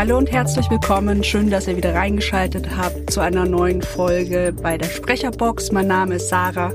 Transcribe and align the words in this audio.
Hallo 0.00 0.16
und 0.16 0.32
herzlich 0.32 0.70
willkommen. 0.70 1.22
Schön, 1.22 1.50
dass 1.50 1.68
ihr 1.68 1.76
wieder 1.76 1.94
reingeschaltet 1.94 2.74
habt 2.74 3.10
zu 3.10 3.20
einer 3.20 3.44
neuen 3.44 3.82
Folge 3.82 4.50
bei 4.50 4.78
der 4.78 4.88
Sprecherbox. 4.88 5.72
Mein 5.72 5.88
Name 5.88 6.14
ist 6.14 6.30
Sarah 6.30 6.72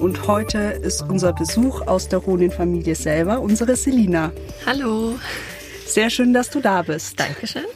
und 0.00 0.26
heute 0.26 0.58
ist 0.58 1.02
unser 1.02 1.32
Besuch 1.32 1.86
aus 1.86 2.08
der 2.08 2.18
Ronin-Familie 2.18 2.96
selber, 2.96 3.38
unsere 3.38 3.76
Selina. 3.76 4.32
Hallo. 4.66 5.16
Sehr 5.86 6.10
schön, 6.10 6.34
dass 6.34 6.50
du 6.50 6.58
da 6.58 6.82
bist. 6.82 7.20
Dankeschön. 7.20 7.66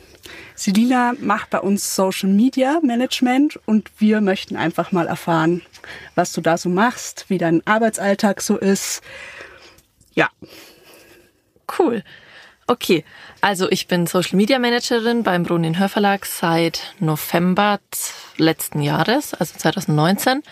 Selina 0.57 1.13
macht 1.21 1.51
bei 1.51 1.61
uns 1.61 1.95
Social 1.95 2.29
Media 2.29 2.81
Management 2.83 3.61
und 3.67 3.93
wir 3.99 4.21
möchten 4.21 4.57
einfach 4.57 4.91
mal 4.91 5.07
erfahren, 5.07 5.63
was 6.17 6.33
du 6.33 6.41
da 6.41 6.59
so 6.59 6.69
machst, 6.69 7.27
wie 7.29 7.39
dein 7.39 7.65
Arbeitsalltag 7.65 8.41
so 8.41 8.57
ist. 8.57 9.03
Ja. 10.15 10.31
Cool. 11.79 12.03
Okay, 12.71 13.05
also 13.41 13.69
ich 13.69 13.89
bin 13.89 14.07
Social 14.07 14.37
Media 14.37 14.61
Managerin 14.61 15.25
beim 15.25 15.45
Ronin 15.45 15.81
Hörverlag 15.81 16.25
seit 16.25 16.95
November 17.01 17.81
letzten 18.37 18.81
Jahres, 18.81 19.35
also 19.35 19.59
2019. 19.59 20.45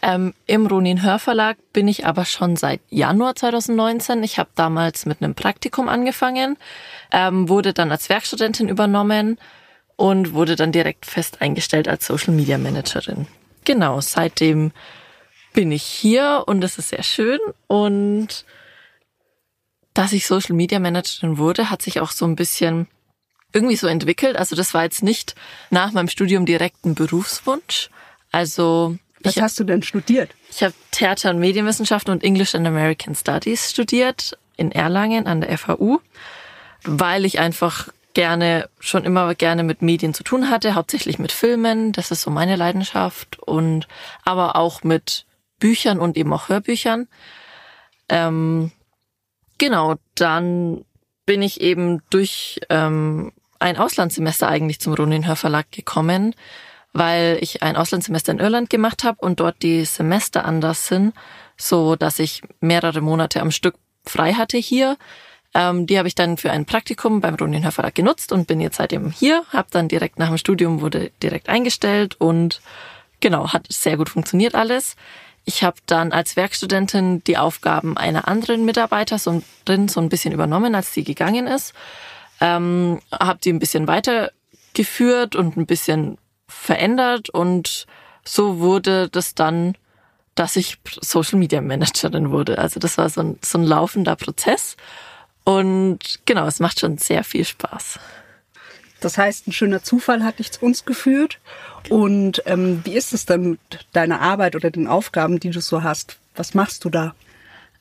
Ähm, 0.00 0.32
Im 0.46 0.66
Ronin 0.66 1.02
Hörverlag 1.02 1.58
bin 1.74 1.86
ich 1.86 2.06
aber 2.06 2.24
schon 2.24 2.56
seit 2.56 2.80
Januar 2.88 3.36
2019. 3.36 4.22
Ich 4.22 4.38
habe 4.38 4.48
damals 4.54 5.04
mit 5.04 5.20
einem 5.20 5.34
Praktikum 5.34 5.90
angefangen, 5.90 6.56
ähm, 7.12 7.50
wurde 7.50 7.74
dann 7.74 7.92
als 7.92 8.08
Werkstudentin 8.08 8.70
übernommen 8.70 9.38
und 9.96 10.32
wurde 10.32 10.56
dann 10.56 10.72
direkt 10.72 11.04
fest 11.04 11.42
eingestellt 11.42 11.88
als 11.88 12.06
Social 12.06 12.32
Media 12.32 12.56
Managerin. 12.56 13.26
Genau, 13.66 14.00
seitdem 14.00 14.72
bin 15.52 15.72
ich 15.72 15.82
hier 15.82 16.44
und 16.46 16.64
es 16.64 16.78
ist 16.78 16.88
sehr 16.88 17.02
schön 17.02 17.38
und 17.66 18.46
dass 19.96 20.12
ich 20.12 20.26
Social 20.26 20.54
Media 20.54 20.78
Managerin 20.78 21.38
wurde, 21.38 21.70
hat 21.70 21.80
sich 21.80 22.00
auch 22.00 22.10
so 22.10 22.26
ein 22.26 22.36
bisschen 22.36 22.86
irgendwie 23.52 23.76
so 23.76 23.86
entwickelt. 23.86 24.36
Also 24.36 24.54
das 24.54 24.74
war 24.74 24.84
jetzt 24.84 25.02
nicht 25.02 25.34
nach 25.70 25.92
meinem 25.92 26.08
Studium 26.08 26.44
direkt 26.44 26.84
ein 26.84 26.94
Berufswunsch. 26.94 27.88
Also 28.30 28.98
was 29.22 29.40
hast 29.40 29.58
du 29.58 29.64
denn 29.64 29.82
studiert? 29.82 30.30
Ich 30.50 30.62
habe 30.62 30.74
Theater- 30.90 31.30
und 31.30 31.38
Medienwissenschaften 31.38 32.12
und 32.12 32.22
English 32.22 32.54
and 32.54 32.66
American 32.66 33.14
Studies 33.14 33.70
studiert 33.70 34.38
in 34.58 34.70
Erlangen 34.70 35.26
an 35.26 35.40
der 35.40 35.56
FAU, 35.56 36.00
weil 36.84 37.24
ich 37.24 37.38
einfach 37.38 37.88
gerne 38.12 38.68
schon 38.78 39.04
immer 39.04 39.34
gerne 39.34 39.62
mit 39.62 39.80
Medien 39.80 40.12
zu 40.12 40.22
tun 40.22 40.50
hatte, 40.50 40.74
hauptsächlich 40.74 41.18
mit 41.18 41.32
Filmen, 41.32 41.92
das 41.92 42.10
ist 42.10 42.22
so 42.22 42.30
meine 42.30 42.56
Leidenschaft 42.56 43.38
und 43.38 43.88
aber 44.24 44.56
auch 44.56 44.84
mit 44.84 45.24
Büchern 45.58 45.98
und 45.98 46.18
eben 46.18 46.32
auch 46.34 46.50
Hörbüchern. 46.50 47.08
Ähm, 48.10 48.70
Genau, 49.58 49.96
dann 50.14 50.84
bin 51.24 51.42
ich 51.42 51.60
eben 51.60 52.02
durch 52.10 52.60
ähm, 52.70 53.32
ein 53.58 53.76
Auslandssemester 53.76 54.48
eigentlich 54.48 54.80
zum 54.80 54.94
Ronin 54.94 55.26
Hörverlag 55.26 55.70
gekommen, 55.72 56.34
weil 56.92 57.38
ich 57.40 57.62
ein 57.62 57.76
Auslandssemester 57.76 58.32
in 58.32 58.38
Irland 58.38 58.70
gemacht 58.70 59.04
habe 59.04 59.18
und 59.20 59.40
dort 59.40 59.62
die 59.62 59.84
Semester 59.84 60.44
anders 60.44 60.86
sind, 60.86 61.14
so 61.56 61.96
dass 61.96 62.18
ich 62.18 62.42
mehrere 62.60 63.00
Monate 63.00 63.40
am 63.40 63.50
Stück 63.50 63.76
frei 64.04 64.34
hatte 64.34 64.58
hier. 64.58 64.96
Ähm, 65.54 65.86
die 65.86 65.98
habe 65.98 66.08
ich 66.08 66.14
dann 66.14 66.36
für 66.36 66.50
ein 66.50 66.66
Praktikum 66.66 67.20
beim 67.20 67.34
Ronin 67.34 67.64
Hörverlag 67.64 67.94
genutzt 67.94 68.32
und 68.32 68.46
bin 68.46 68.60
jetzt 68.60 68.76
seitdem 68.76 69.10
hier, 69.10 69.44
habe 69.52 69.68
dann 69.70 69.88
direkt 69.88 70.18
nach 70.18 70.28
dem 70.28 70.38
Studium 70.38 70.80
wurde 70.80 71.10
direkt 71.22 71.48
eingestellt 71.48 72.16
und 72.18 72.60
genau, 73.20 73.52
hat 73.52 73.66
sehr 73.70 73.96
gut 73.96 74.10
funktioniert 74.10 74.54
alles. 74.54 74.96
Ich 75.48 75.62
habe 75.62 75.76
dann 75.86 76.10
als 76.10 76.34
Werkstudentin 76.34 77.22
die 77.22 77.38
Aufgaben 77.38 77.96
einer 77.96 78.26
anderen 78.26 78.64
Mitarbeiterin 78.64 79.42
so 79.88 80.00
ein 80.00 80.08
bisschen 80.08 80.32
übernommen, 80.32 80.74
als 80.74 80.92
sie 80.92 81.04
gegangen 81.04 81.46
ist. 81.46 81.72
Ähm, 82.40 83.00
habe 83.12 83.38
die 83.42 83.52
ein 83.52 83.60
bisschen 83.60 83.86
weitergeführt 83.86 85.36
und 85.36 85.56
ein 85.56 85.66
bisschen 85.66 86.18
verändert 86.48 87.30
und 87.30 87.86
so 88.24 88.58
wurde 88.58 89.08
das 89.08 89.36
dann, 89.36 89.76
dass 90.34 90.56
ich 90.56 90.78
Social 91.00 91.38
Media 91.38 91.60
Managerin 91.60 92.32
wurde. 92.32 92.58
Also 92.58 92.80
das 92.80 92.98
war 92.98 93.08
so 93.08 93.20
ein, 93.22 93.38
so 93.40 93.58
ein 93.58 93.64
laufender 93.64 94.16
Prozess 94.16 94.76
und 95.44 96.20
genau, 96.26 96.46
es 96.46 96.58
macht 96.58 96.80
schon 96.80 96.98
sehr 96.98 97.22
viel 97.22 97.44
Spaß. 97.44 98.00
Das 99.00 99.18
heißt, 99.18 99.46
ein 99.46 99.52
schöner 99.52 99.82
Zufall 99.82 100.24
hat 100.24 100.38
dich 100.38 100.52
zu 100.52 100.64
uns 100.64 100.84
geführt. 100.84 101.38
Und 101.88 102.42
ähm, 102.46 102.82
wie 102.84 102.94
ist 102.94 103.12
es 103.12 103.26
denn 103.26 103.50
mit 103.50 103.86
deiner 103.92 104.20
Arbeit 104.20 104.56
oder 104.56 104.70
den 104.70 104.86
Aufgaben, 104.86 105.38
die 105.38 105.50
du 105.50 105.60
so 105.60 105.82
hast? 105.82 106.18
Was 106.34 106.54
machst 106.54 106.84
du 106.84 106.90
da? 106.90 107.14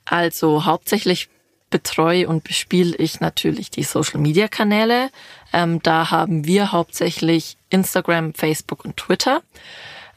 Also 0.05 0.65
hauptsächlich 0.65 1.29
betreue 1.69 2.27
und 2.27 2.43
bespiele 2.43 2.95
ich 2.97 3.19
natürlich 3.19 3.71
die 3.71 3.83
Social-Media-Kanäle. 3.83 5.09
Ähm, 5.51 5.81
da 5.81 6.11
haben 6.11 6.45
wir 6.45 6.71
hauptsächlich 6.71 7.57
Instagram, 7.69 8.33
Facebook 8.33 8.85
und 8.85 8.97
Twitter. 8.97 9.41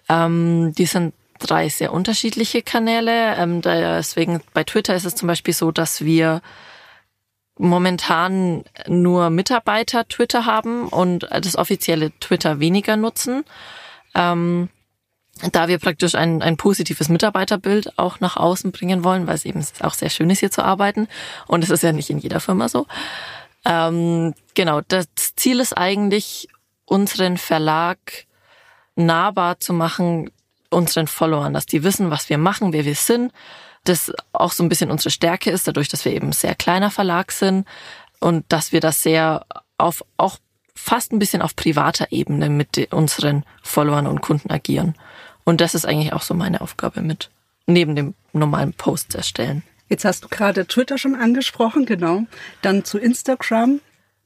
Ähm, 0.08 0.74
die 0.76 0.86
sind 0.86 1.14
drei 1.38 1.68
sehr 1.68 1.92
unterschiedliche 1.92 2.62
Kanäle. 2.62 3.36
Ähm, 3.36 3.62
deswegen 3.62 4.40
bei 4.52 4.64
Twitter 4.64 4.94
ist 4.94 5.04
es 5.04 5.14
zum 5.14 5.28
Beispiel 5.28 5.54
so, 5.54 5.70
dass 5.70 6.04
wir 6.04 6.42
momentan 7.58 8.64
nur 8.86 9.30
Mitarbeiter 9.30 10.06
Twitter 10.08 10.46
haben 10.46 10.88
und 10.88 11.28
das 11.30 11.56
offizielle 11.56 12.12
Twitter 12.20 12.60
weniger 12.60 12.96
nutzen. 12.96 13.44
Ähm, 14.14 14.68
da 15.52 15.68
wir 15.68 15.78
praktisch 15.78 16.14
ein, 16.14 16.42
ein 16.42 16.56
positives 16.56 17.08
Mitarbeiterbild 17.08 17.98
auch 17.98 18.18
nach 18.20 18.36
außen 18.36 18.72
bringen 18.72 19.04
wollen, 19.04 19.26
weil 19.26 19.36
es 19.36 19.44
eben 19.44 19.64
auch 19.82 19.94
sehr 19.94 20.10
schön 20.10 20.30
ist, 20.30 20.40
hier 20.40 20.50
zu 20.50 20.64
arbeiten. 20.64 21.06
Und 21.46 21.62
es 21.62 21.70
ist 21.70 21.82
ja 21.82 21.92
nicht 21.92 22.10
in 22.10 22.18
jeder 22.18 22.40
Firma 22.40 22.68
so. 22.68 22.86
Ähm, 23.64 24.34
genau, 24.54 24.80
das 24.86 25.06
Ziel 25.36 25.60
ist 25.60 25.76
eigentlich, 25.76 26.48
unseren 26.84 27.36
Verlag 27.36 27.98
nahbar 28.96 29.60
zu 29.60 29.72
machen, 29.72 30.30
unseren 30.70 31.06
Followern, 31.06 31.54
dass 31.54 31.66
die 31.66 31.82
wissen, 31.82 32.10
was 32.10 32.28
wir 32.28 32.38
machen, 32.38 32.72
wer 32.72 32.84
wir 32.84 32.94
sind 32.94 33.32
das 33.88 34.12
auch 34.32 34.52
so 34.52 34.62
ein 34.62 34.68
bisschen 34.68 34.90
unsere 34.90 35.10
Stärke 35.10 35.50
ist, 35.50 35.66
dadurch, 35.66 35.88
dass 35.88 36.04
wir 36.04 36.12
eben 36.12 36.32
sehr 36.32 36.54
kleiner 36.54 36.90
Verlag 36.90 37.32
sind 37.32 37.66
und 38.20 38.44
dass 38.48 38.72
wir 38.72 38.80
das 38.80 39.02
sehr 39.02 39.46
auf 39.78 40.04
auch 40.16 40.38
fast 40.74 41.12
ein 41.12 41.18
bisschen 41.18 41.42
auf 41.42 41.56
privater 41.56 42.08
Ebene 42.10 42.50
mit 42.50 42.92
unseren 42.92 43.44
Followern 43.62 44.06
und 44.06 44.20
Kunden 44.20 44.50
agieren. 44.50 44.94
Und 45.44 45.60
das 45.60 45.74
ist 45.74 45.86
eigentlich 45.86 46.12
auch 46.12 46.22
so 46.22 46.34
meine 46.34 46.60
Aufgabe 46.60 47.00
mit 47.00 47.30
neben 47.66 47.96
dem 47.96 48.14
normalen 48.32 48.72
Posts 48.72 49.14
erstellen. 49.16 49.62
Jetzt 49.88 50.04
hast 50.04 50.24
du 50.24 50.28
gerade 50.28 50.66
Twitter 50.66 50.98
schon 50.98 51.14
angesprochen, 51.14 51.86
genau. 51.86 52.24
Dann 52.62 52.84
zu 52.84 52.98
Instagram. 52.98 53.80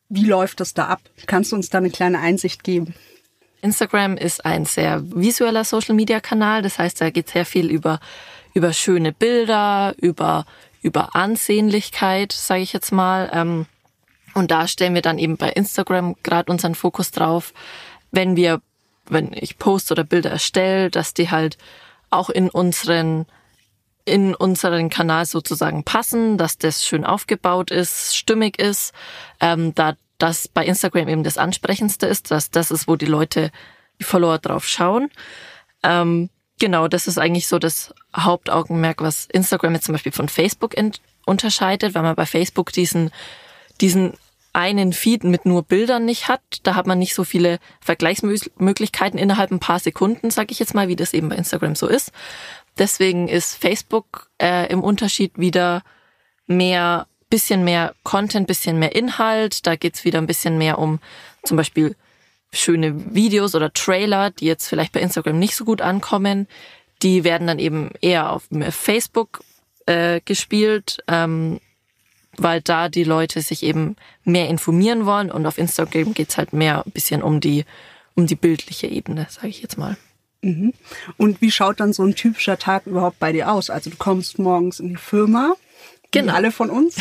Wie 0.09 0.25
läuft 0.25 0.61
das 0.61 0.75
da 0.75 0.89
ab? 0.89 1.01
Kannst 1.27 1.53
du 1.53 1.57
uns 1.57 1.71
da 1.71 1.79
eine 1.79 1.91
kleine 1.91 2.19
Einsicht 2.19 2.65
geben? 2.65 2.95
Instagram 3.63 4.17
ist 4.17 4.45
ein 4.45 4.67
sehr 4.67 5.03
visueller 5.05 5.65
Social-Media-Kanal. 5.65 6.63
Das 6.63 6.79
heißt, 6.79 7.01
da 7.01 7.11
geht 7.11 7.31
sehr 7.31 7.47
viel 7.47 7.71
über 7.71 8.01
über 8.55 8.73
schöne 8.73 9.13
Bilder, 9.13 9.95
über, 9.99 10.45
über 10.83 11.15
Ansehnlichkeit, 11.15 12.33
sage 12.33 12.63
ich 12.63 12.73
jetzt 12.73 12.93
mal. 12.93 13.31
Ähm, 13.33 13.67
und 14.35 14.51
da 14.51 14.67
stellen 14.67 14.95
wir 14.95 15.03
dann 15.03 15.19
eben 15.19 15.37
bei 15.37 15.51
Instagram 15.51 16.17
gerade 16.23 16.51
unseren 16.51 16.75
Fokus 16.75 17.11
drauf, 17.11 17.53
wenn 18.11 18.37
wir, 18.37 18.61
wenn 19.09 19.33
ich 19.33 19.59
Post 19.59 19.93
oder 19.93 20.05
Bilder 20.05 20.31
erstelle, 20.31 20.91
dass 20.91 21.15
die 21.15 21.31
halt 21.31 21.59
auch 22.11 22.31
in 22.31 22.49
unseren 22.51 23.27
in 24.05 24.35
unseren 24.35 24.91
Kanal 24.91 25.27
sozusagen 25.27 25.85
passen, 25.85 26.37
dass 26.37 26.59
das 26.59 26.85
schön 26.85 27.05
aufgebaut 27.05 27.71
ist, 27.71 28.17
stimmig 28.17 28.59
ist, 28.61 28.93
ähm, 29.39 29.77
da 29.77 29.95
das 30.23 30.49
bei 30.49 30.65
Instagram 30.65 31.09
eben 31.09 31.25
das 31.25 31.39
ansprechendste 31.39 32.07
ist, 32.07 32.31
dass 32.31 32.51
das 32.51 32.71
ist, 32.71 32.89
wo 32.89 32.97
die 32.97 33.07
Leute, 33.07 33.51
die 34.01 34.05
Follower 34.05 34.39
drauf 34.39 34.67
schauen. 34.67 35.11
Ähm, 35.83 36.31
Genau, 36.63 36.87
das 36.87 37.09
ist 37.09 37.19
eigentlich 37.19 37.49
so 37.49 37.59
das 37.59 37.93
Hauptaugenmerk, 38.17 39.03
was 39.03 39.27
Instagram 39.27 39.75
jetzt 39.75 39.87
zum 39.87 39.95
Beispiel 39.95 40.13
von 40.13 40.29
Facebook 40.29 40.77
unterscheidet, 41.27 41.97
weil 41.97 42.05
man 42.05 42.15
bei 42.15 42.25
Facebook 42.25 42.73
diesen, 42.73 43.11
diesen 43.81 44.13
einen 44.53 44.93
Feed 44.93 45.25
mit 45.25 45.45
nur 45.45 45.65
Bildern 45.65 46.05
nicht 46.05 46.29
hat. 46.29 46.41
Da 46.63 46.77
hat 46.77 46.87
man 46.87 47.01
nicht 47.01 47.17
so 47.17 47.25
viele 47.25 47.59
Vergleichsmöglichkeiten 47.81 49.19
innerhalb 49.19 49.51
ein 49.51 49.59
paar 49.59 49.81
Sekunden, 49.81 50.31
sage 50.31 50.53
ich 50.53 50.61
jetzt 50.61 50.73
mal, 50.73 50.87
wie 50.87 50.95
das 50.95 51.15
eben 51.15 51.31
bei 51.31 51.35
Instagram 51.35 51.75
so 51.75 51.89
ist. 51.89 52.13
Deswegen 52.79 53.27
ist 53.27 53.57
Facebook 53.57 54.31
äh, 54.41 54.71
im 54.71 54.85
Unterschied 54.85 55.33
wieder 55.39 55.83
mehr, 56.47 57.09
bisschen 57.33 57.65
mehr 57.65 57.95
Content, 58.03 58.47
bisschen 58.47 58.79
mehr 58.79 58.95
Inhalt. 58.95 59.67
Da 59.67 59.75
geht's 59.75 60.05
wieder 60.05 60.19
ein 60.19 60.27
bisschen 60.27 60.59
mehr 60.59 60.79
um 60.79 61.01
zum 61.43 61.57
Beispiel 61.57 61.97
schöne 62.53 63.15
Videos 63.15 63.55
oder 63.55 63.73
Trailer, 63.73 64.31
die 64.31 64.45
jetzt 64.45 64.69
vielleicht 64.69 64.93
bei 64.93 65.01
Instagram 65.01 65.39
nicht 65.39 65.57
so 65.57 65.65
gut 65.65 65.81
ankommen, 65.81 66.47
die 67.01 67.25
werden 67.25 67.47
dann 67.47 67.59
eben 67.59 67.91
eher 68.03 68.31
auf 68.31 68.43
Facebook 68.69 69.43
äh, 69.87 70.21
gespielt, 70.27 70.99
ähm, 71.09 71.59
weil 72.37 72.61
da 72.61 72.91
die 72.91 73.05
Leute 73.05 73.41
sich 73.41 73.63
eben 73.63 73.97
mehr 74.25 74.49
informieren 74.49 75.07
wollen 75.07 75.31
und 75.31 75.47
auf 75.47 75.57
Instagram 75.57 76.13
geht's 76.13 76.37
halt 76.37 76.53
mehr 76.53 76.85
ein 76.85 76.93
bisschen 76.93 77.23
um 77.23 77.41
die, 77.41 77.65
um 78.15 78.27
die 78.27 78.37
bildliche 78.37 78.89
Ebene, 78.89 79.27
sage 79.31 79.49
ich 79.49 79.63
jetzt 79.63 79.79
mal. 79.79 79.97
Mhm. 80.43 80.75
Und 81.17 81.41
wie 81.41 81.51
schaut 81.51 81.81
dann 81.81 81.95
so 81.95 82.03
ein 82.03 82.15
typischer 82.15 82.59
Tag 82.59 82.87
überhaupt 82.87 83.19
bei 83.19 83.33
dir 83.33 83.51
aus? 83.51 83.71
Also 83.71 83.89
du 83.89 83.97
kommst 83.97 84.39
morgens 84.39 84.81
in 84.81 84.91
die 84.91 84.97
Firma, 84.97 85.55
Genau. 86.13 86.33
Wie 86.33 86.37
alle 86.37 86.53
von 86.53 86.71
uns. 86.71 86.97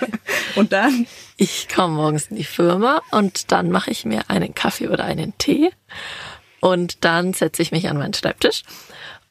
und 0.56 0.72
dann? 0.72 1.06
Ich 1.36 1.68
komme 1.68 1.94
morgens 1.94 2.26
in 2.26 2.36
die 2.36 2.44
Firma 2.44 3.00
und 3.10 3.52
dann 3.52 3.70
mache 3.70 3.90
ich 3.90 4.04
mir 4.04 4.28
einen 4.28 4.54
Kaffee 4.54 4.88
oder 4.88 5.04
einen 5.04 5.36
Tee. 5.38 5.70
Und 6.60 7.04
dann 7.04 7.32
setze 7.32 7.62
ich 7.62 7.70
mich 7.70 7.88
an 7.88 7.96
meinen 7.96 8.14
Schreibtisch. 8.14 8.64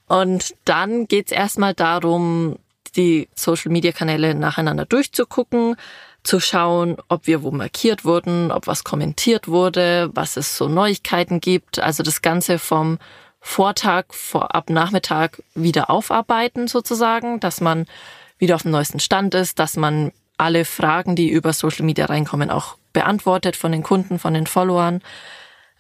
Und 0.08 0.56
dann 0.64 1.08
geht's 1.08 1.34
erstmal 1.34 1.74
darum, 1.74 2.58
die 2.96 3.28
Social-Media-Kanäle 3.36 4.34
nacheinander 4.34 4.86
durchzugucken, 4.86 5.76
zu 6.24 6.40
schauen, 6.40 6.98
ob 7.10 7.28
wir 7.28 7.44
wo 7.44 7.52
markiert 7.52 8.06
wurden, 8.06 8.52
ob 8.52 8.68
was 8.68 8.84
kommentiert 8.84 9.48
wurde, 9.48 10.10
was 10.14 10.38
es 10.38 10.58
so 10.58 10.68
Neuigkeiten 10.68 11.40
gibt. 11.40 11.80
Also 11.80 12.04
das 12.04 12.22
Ganze 12.22 12.60
vom 12.60 13.00
Vortag, 13.40 14.06
vorab 14.10 14.70
Nachmittag 14.70 15.42
wieder 15.56 15.90
aufarbeiten 15.90 16.68
sozusagen, 16.68 17.40
dass 17.40 17.62
man 17.62 17.86
wieder 18.38 18.56
auf 18.56 18.64
dem 18.64 18.72
neuesten 18.72 19.00
Stand 19.00 19.34
ist, 19.36 19.60
dass 19.60 19.76
man 19.76 20.12
alle 20.38 20.66
Fragen, 20.66 21.16
die 21.16 21.30
über 21.30 21.54
Social 21.54 21.86
Media 21.86 22.06
reinkommen, 22.06 22.52
auch 22.52 22.78
beantwortet 22.94 23.56
von 23.56 23.72
den 23.72 23.84
Kunden, 23.84 24.20
von 24.20 24.34
den 24.34 24.48
Followern. 24.48 25.02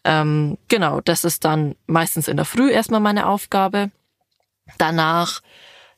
Ähm, 0.04 0.57
genau, 0.68 1.01
das 1.01 1.24
ist 1.24 1.45
dann 1.45 1.75
meistens 1.86 2.27
in 2.27 2.38
der 2.38 2.45
Früh 2.45 2.71
erstmal 2.71 3.00
meine 3.00 3.27
Aufgabe. 3.27 3.92
Danach 4.77 5.42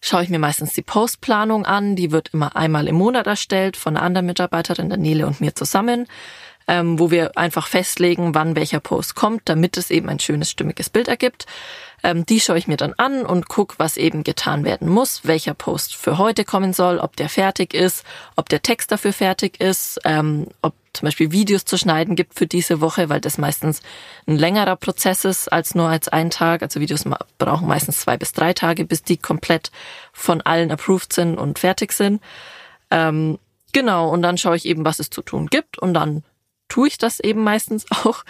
schaue 0.01 0.23
ich 0.23 0.29
mir 0.29 0.39
meistens 0.39 0.73
die 0.73 0.81
Postplanung 0.81 1.65
an. 1.65 1.95
Die 1.95 2.11
wird 2.11 2.33
immer 2.33 2.55
einmal 2.55 2.87
im 2.87 2.95
Monat 2.95 3.27
erstellt 3.27 3.77
von 3.77 3.95
einer 3.95 4.05
anderen 4.05 4.25
Mitarbeiterin, 4.25 4.89
der 4.89 4.97
Nele 4.97 5.27
und 5.27 5.41
mir 5.41 5.55
zusammen, 5.55 6.07
ähm, 6.69 6.99
wo 6.99 7.09
wir 7.09 7.35
einfach 7.35 7.65
festlegen, 7.65 8.35
wann 8.35 8.55
welcher 8.55 8.79
Post 8.79 9.15
kommt, 9.15 9.41
damit 9.45 9.75
es 9.75 9.89
eben 9.89 10.07
ein 10.07 10.19
schönes, 10.19 10.51
stimmiges 10.51 10.91
Bild 10.91 11.07
ergibt. 11.07 11.47
Ähm, 12.03 12.27
die 12.27 12.39
schaue 12.39 12.59
ich 12.59 12.67
mir 12.67 12.77
dann 12.77 12.93
an 12.93 13.25
und 13.25 13.49
gucke, 13.49 13.75
was 13.79 13.97
eben 13.97 14.23
getan 14.23 14.63
werden 14.63 14.87
muss, 14.87 15.21
welcher 15.25 15.55
Post 15.55 15.95
für 15.95 16.19
heute 16.19 16.45
kommen 16.45 16.71
soll, 16.71 16.99
ob 16.99 17.15
der 17.15 17.27
fertig 17.27 17.73
ist, 17.73 18.05
ob 18.35 18.49
der 18.49 18.61
Text 18.61 18.91
dafür 18.91 19.13
fertig 19.13 19.59
ist, 19.59 19.99
ähm, 20.05 20.47
ob 20.61 20.75
zum 20.93 21.07
Beispiel 21.07 21.31
Videos 21.31 21.65
zu 21.65 21.75
schneiden 21.75 22.15
gibt 22.15 22.35
für 22.35 22.45
diese 22.45 22.81
Woche, 22.81 23.09
weil 23.09 23.19
das 23.19 23.39
meistens 23.39 23.81
ein 24.27 24.37
längerer 24.37 24.75
Prozess 24.75 25.25
ist 25.25 25.51
als 25.51 25.73
nur 25.73 25.89
als 25.89 26.07
ein 26.07 26.29
Tag. 26.29 26.61
Also 26.61 26.79
Videos 26.79 27.03
brauchen 27.39 27.67
meistens 27.67 27.99
zwei 27.99 28.15
bis 28.15 28.31
drei 28.31 28.53
Tage, 28.53 28.85
bis 28.85 29.01
die 29.01 29.17
komplett 29.17 29.71
von 30.13 30.41
allen 30.41 30.71
approved 30.71 31.13
sind 31.13 31.37
und 31.37 31.57
fertig 31.57 31.93
sind. 31.93 32.21
Ähm, 32.91 33.39
genau, 33.73 34.09
und 34.09 34.21
dann 34.21 34.37
schaue 34.37 34.55
ich 34.55 34.65
eben, 34.65 34.85
was 34.85 34.99
es 34.99 35.09
zu 35.09 35.23
tun 35.23 35.47
gibt 35.47 35.79
und 35.79 35.95
dann 35.95 36.23
tue 36.69 36.87
ich 36.87 36.97
das 36.97 37.19
eben 37.19 37.43
meistens 37.43 37.85
auch. 38.05 38.23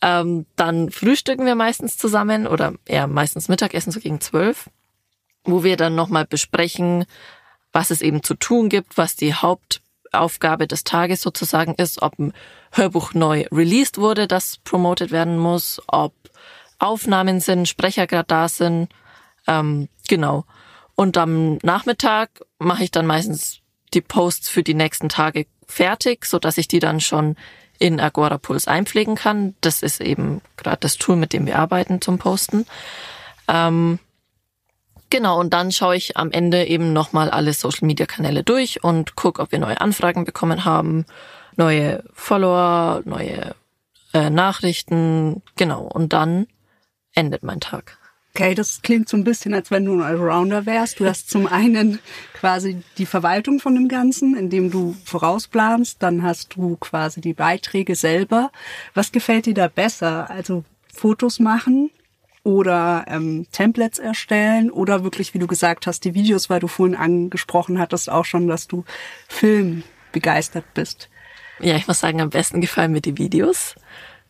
Ähm, 0.00 0.46
dann 0.56 0.90
frühstücken 0.90 1.44
wir 1.44 1.54
meistens 1.54 1.98
zusammen 1.98 2.46
oder 2.46 2.74
eher 2.86 3.06
meistens 3.06 3.48
Mittagessen 3.48 3.92
so 3.92 4.00
gegen 4.00 4.20
zwölf, 4.20 4.70
wo 5.44 5.64
wir 5.64 5.76
dann 5.76 5.94
nochmal 5.94 6.24
besprechen, 6.24 7.04
was 7.72 7.90
es 7.90 8.02
eben 8.02 8.22
zu 8.22 8.34
tun 8.34 8.68
gibt, 8.68 8.96
was 8.96 9.16
die 9.16 9.34
Hauptaufgabe 9.34 10.66
des 10.66 10.84
Tages 10.84 11.20
sozusagen 11.20 11.74
ist, 11.74 12.02
ob 12.02 12.18
ein 12.18 12.32
Hörbuch 12.70 13.14
neu 13.14 13.44
released 13.52 13.98
wurde, 13.98 14.26
das 14.26 14.58
promoted 14.64 15.10
werden 15.10 15.38
muss, 15.38 15.80
ob 15.86 16.14
Aufnahmen 16.78 17.40
sind, 17.40 17.68
Sprecher 17.68 18.06
gerade 18.06 18.26
da 18.26 18.48
sind, 18.48 18.88
ähm, 19.46 19.88
genau. 20.08 20.44
Und 20.94 21.16
am 21.16 21.56
Nachmittag 21.62 22.42
mache 22.58 22.84
ich 22.84 22.90
dann 22.90 23.06
meistens 23.06 23.60
die 23.94 24.00
Posts 24.00 24.48
für 24.48 24.62
die 24.62 24.74
nächsten 24.74 25.08
Tage 25.08 25.46
fertig, 25.66 26.26
so 26.26 26.38
dass 26.38 26.58
ich 26.58 26.68
die 26.68 26.78
dann 26.78 27.00
schon 27.00 27.36
in 27.82 27.98
Agora 27.98 28.38
Pulse 28.38 28.70
einpflegen 28.70 29.16
kann. 29.16 29.56
Das 29.60 29.82
ist 29.82 30.00
eben 30.00 30.40
gerade 30.56 30.78
das 30.78 30.98
Tool, 30.98 31.16
mit 31.16 31.32
dem 31.32 31.46
wir 31.46 31.58
arbeiten 31.58 32.00
zum 32.00 32.16
Posten. 32.16 32.64
Ähm, 33.48 33.98
genau, 35.10 35.40
und 35.40 35.52
dann 35.52 35.72
schaue 35.72 35.96
ich 35.96 36.16
am 36.16 36.30
Ende 36.30 36.64
eben 36.64 36.92
nochmal 36.92 37.28
alle 37.28 37.52
Social 37.52 37.88
Media 37.88 38.06
Kanäle 38.06 38.44
durch 38.44 38.84
und 38.84 39.16
gucke, 39.16 39.42
ob 39.42 39.50
wir 39.50 39.58
neue 39.58 39.80
Anfragen 39.80 40.24
bekommen 40.24 40.64
haben, 40.64 41.06
neue 41.56 42.04
Follower, 42.12 43.02
neue 43.04 43.56
äh, 44.14 44.30
Nachrichten. 44.30 45.42
Genau, 45.56 45.82
und 45.82 46.12
dann 46.12 46.46
endet 47.14 47.42
mein 47.42 47.58
Tag. 47.58 47.98
Okay, 48.34 48.54
das 48.54 48.80
klingt 48.80 49.10
so 49.10 49.18
ein 49.18 49.24
bisschen, 49.24 49.52
als 49.52 49.70
wenn 49.70 49.84
du 49.84 49.92
ein 49.92 50.00
Allrounder 50.00 50.64
wärst. 50.64 51.00
Du 51.00 51.04
hast 51.04 51.28
zum 51.28 51.46
einen 51.46 51.98
quasi 52.32 52.82
die 52.96 53.04
Verwaltung 53.04 53.60
von 53.60 53.74
dem 53.74 53.88
Ganzen, 53.88 54.34
indem 54.36 54.70
du 54.70 54.96
vorausplanst, 55.04 56.02
dann 56.02 56.22
hast 56.22 56.56
du 56.56 56.76
quasi 56.76 57.20
die 57.20 57.34
Beiträge 57.34 57.94
selber. 57.94 58.50
Was 58.94 59.12
gefällt 59.12 59.44
dir 59.44 59.52
da 59.52 59.68
besser? 59.68 60.30
Also 60.30 60.64
Fotos 60.90 61.40
machen 61.40 61.90
oder 62.42 63.04
ähm, 63.06 63.46
Templates 63.52 63.98
erstellen 63.98 64.70
oder 64.70 65.04
wirklich, 65.04 65.34
wie 65.34 65.38
du 65.38 65.46
gesagt 65.46 65.86
hast, 65.86 66.06
die 66.06 66.14
Videos, 66.14 66.48
weil 66.48 66.60
du 66.60 66.68
vorhin 66.68 66.96
angesprochen 66.96 67.78
hattest 67.78 68.08
auch 68.08 68.24
schon, 68.24 68.48
dass 68.48 68.66
du 68.66 68.84
Film 69.28 69.82
begeistert 70.10 70.64
bist. 70.72 71.10
Ja, 71.60 71.76
ich 71.76 71.86
muss 71.86 72.00
sagen, 72.00 72.22
am 72.22 72.30
besten 72.30 72.62
gefallen 72.62 72.92
mir 72.92 73.02
die 73.02 73.18
Videos 73.18 73.76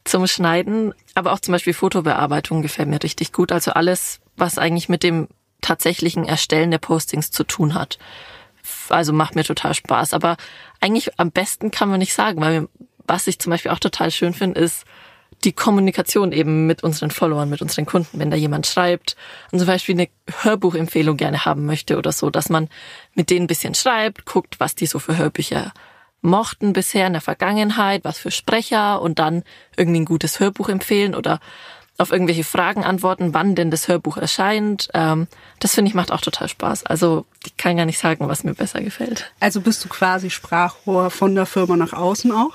zum 0.05 0.27
Schneiden, 0.27 0.95
aber 1.15 1.33
auch 1.33 1.41
zum 1.41 1.53
Beispiel 1.53 1.75
Fotobearbeitung 1.75 2.63
gefällt 2.63 2.89
mir 2.89 3.03
richtig 3.03 3.33
gut. 3.33 3.53
Also 3.53 3.73
alles, 3.73 4.21
was 4.37 4.59
eigentlich 4.59 4.89
mit 4.89 5.03
dem 5.03 5.29
tatsächlichen 5.61 6.25
Erstellen 6.25 6.71
der 6.71 6.79
Postings 6.79 7.31
zu 7.31 7.45
tun 7.45 7.75
hat. 7.75 7.99
Also 8.89 9.13
macht 9.13 9.35
mir 9.35 9.45
total 9.45 9.75
Spaß. 9.75 10.13
Aber 10.13 10.37
eigentlich 10.81 11.19
am 11.19 11.31
besten 11.31 11.71
kann 11.71 11.89
man 11.89 12.01
nicht 12.01 12.15
sagen, 12.15 12.41
weil 12.41 12.69
was 13.07 13.27
ich 13.27 13.39
zum 13.39 13.51
Beispiel 13.51 13.71
auch 13.71 13.79
total 13.79 14.11
schön 14.11 14.35
finde, 14.35 14.61
ist 14.61 14.85
die 15.45 15.53
Kommunikation 15.53 16.31
eben 16.33 16.67
mit 16.67 16.85
unseren 16.85 17.11
Followern, 17.11 17.49
mit 17.49 17.63
unseren 17.63 17.87
Kunden. 17.87 18.19
Wenn 18.19 18.31
da 18.31 18.37
jemand 18.37 18.67
schreibt 18.67 19.17
und 19.51 19.59
zum 19.59 19.67
Beispiel 19.67 19.97
eine 19.97 20.09
Hörbuchempfehlung 20.43 21.17
gerne 21.17 21.45
haben 21.45 21.67
möchte 21.67 21.97
oder 21.99 22.13
so, 22.13 22.31
dass 22.31 22.49
man 22.49 22.69
mit 23.15 23.31
denen 23.31 23.45
ein 23.45 23.49
bisschen 23.49 23.75
schreibt, 23.75 24.25
guckt, 24.25 24.61
was 24.61 24.75
die 24.75 24.87
so 24.87 24.99
für 24.99 25.17
Hörbücher 25.17 25.73
mochten 26.23 26.73
bisher 26.73 27.07
in 27.07 27.13
der 27.13 27.23
Vergangenheit, 27.23 28.05
was 28.05 28.19
für 28.19 28.31
Sprecher 28.31 29.03
und 29.03 29.19
dann 29.19 29.43
irgendwie 29.77 30.01
ein 30.01 30.07
gutes 30.07 30.41
Hörbuch 30.41 30.69
empfehlen 30.69 31.15
oder 31.15 31.41
auf 31.99 32.11
irgendwelche 32.11 32.45
Fragen 32.45 32.85
antworten, 32.85 33.35
wann 33.35 33.55
denn 33.55 33.71
das 33.71 33.87
Hörbuch 33.89 34.17
erscheint. 34.17 34.89
Ähm, 34.95 35.27
das 35.59 35.75
finde 35.75 35.91
ich 35.91 35.95
macht 35.95 36.11
auch 36.11 36.21
total 36.21 36.49
Spaß. 36.49 36.87
Also 36.87 37.27
ich 37.45 37.57
kann 37.57 37.77
gar 37.77 37.85
nicht 37.85 37.99
sagen, 37.99 38.29
was 38.29 38.45
mir 38.45 38.55
besser 38.55 38.81
gefällt. 38.81 39.33
Also 39.41 39.61
bist 39.61 39.85
du 39.85 39.89
quasi 39.89 40.31
Sprachrohr 40.31 41.11
von 41.11 41.35
der 41.35 41.47
Firma 41.47 41.77
nach 41.77 41.93
außen 41.93 42.33
auch? 42.33 42.55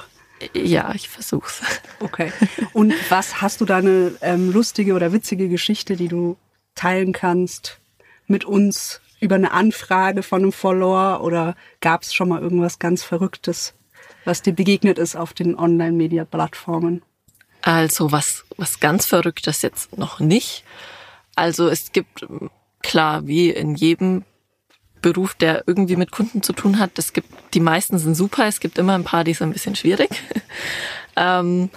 Ja, 0.53 0.93
ich 0.93 1.09
versuch's. 1.09 1.61
Okay. 1.99 2.31
Und 2.73 2.93
was 3.09 3.41
hast 3.41 3.59
du 3.59 3.65
da 3.65 3.77
eine 3.77 4.11
ähm, 4.21 4.53
lustige 4.53 4.93
oder 4.93 5.11
witzige 5.11 5.49
Geschichte, 5.49 5.95
die 5.95 6.07
du 6.07 6.37
teilen 6.75 7.11
kannst 7.11 7.79
mit 8.27 8.45
uns 8.45 9.01
über 9.19 9.35
eine 9.35 9.51
Anfrage 9.51 10.23
von 10.23 10.41
einem 10.41 10.51
Follower 10.51 11.21
oder 11.23 11.55
gab 11.81 12.03
es 12.03 12.13
schon 12.13 12.29
mal 12.29 12.41
irgendwas 12.41 12.79
ganz 12.79 13.03
Verrücktes, 13.03 13.73
was 14.25 14.41
dir 14.41 14.53
begegnet 14.53 14.97
ist 14.97 15.15
auf 15.15 15.33
den 15.33 15.57
Online-Media-Plattformen? 15.57 17.01
Also 17.61 18.11
was, 18.11 18.45
was 18.57 18.79
ganz 18.79 19.05
Verrücktes 19.05 19.61
jetzt 19.61 19.97
noch 19.97 20.19
nicht. 20.19 20.63
Also 21.35 21.67
es 21.67 21.91
gibt, 21.91 22.25
klar, 22.81 23.27
wie 23.27 23.49
in 23.49 23.75
jedem 23.75 24.23
Beruf, 25.01 25.35
der 25.35 25.63
irgendwie 25.67 25.95
mit 25.95 26.11
Kunden 26.11 26.41
zu 26.41 26.53
tun 26.53 26.79
hat, 26.79 26.97
es 26.97 27.13
gibt, 27.13 27.29
die 27.53 27.59
meisten 27.59 27.97
sind 27.99 28.15
super, 28.15 28.45
es 28.45 28.59
gibt 28.59 28.77
immer 28.77 28.95
ein 28.95 29.03
paar, 29.03 29.23
die 29.23 29.33
sind 29.33 29.49
ein 29.49 29.53
bisschen 29.53 29.75
schwierig. 29.75 30.09
ähm, 31.15 31.69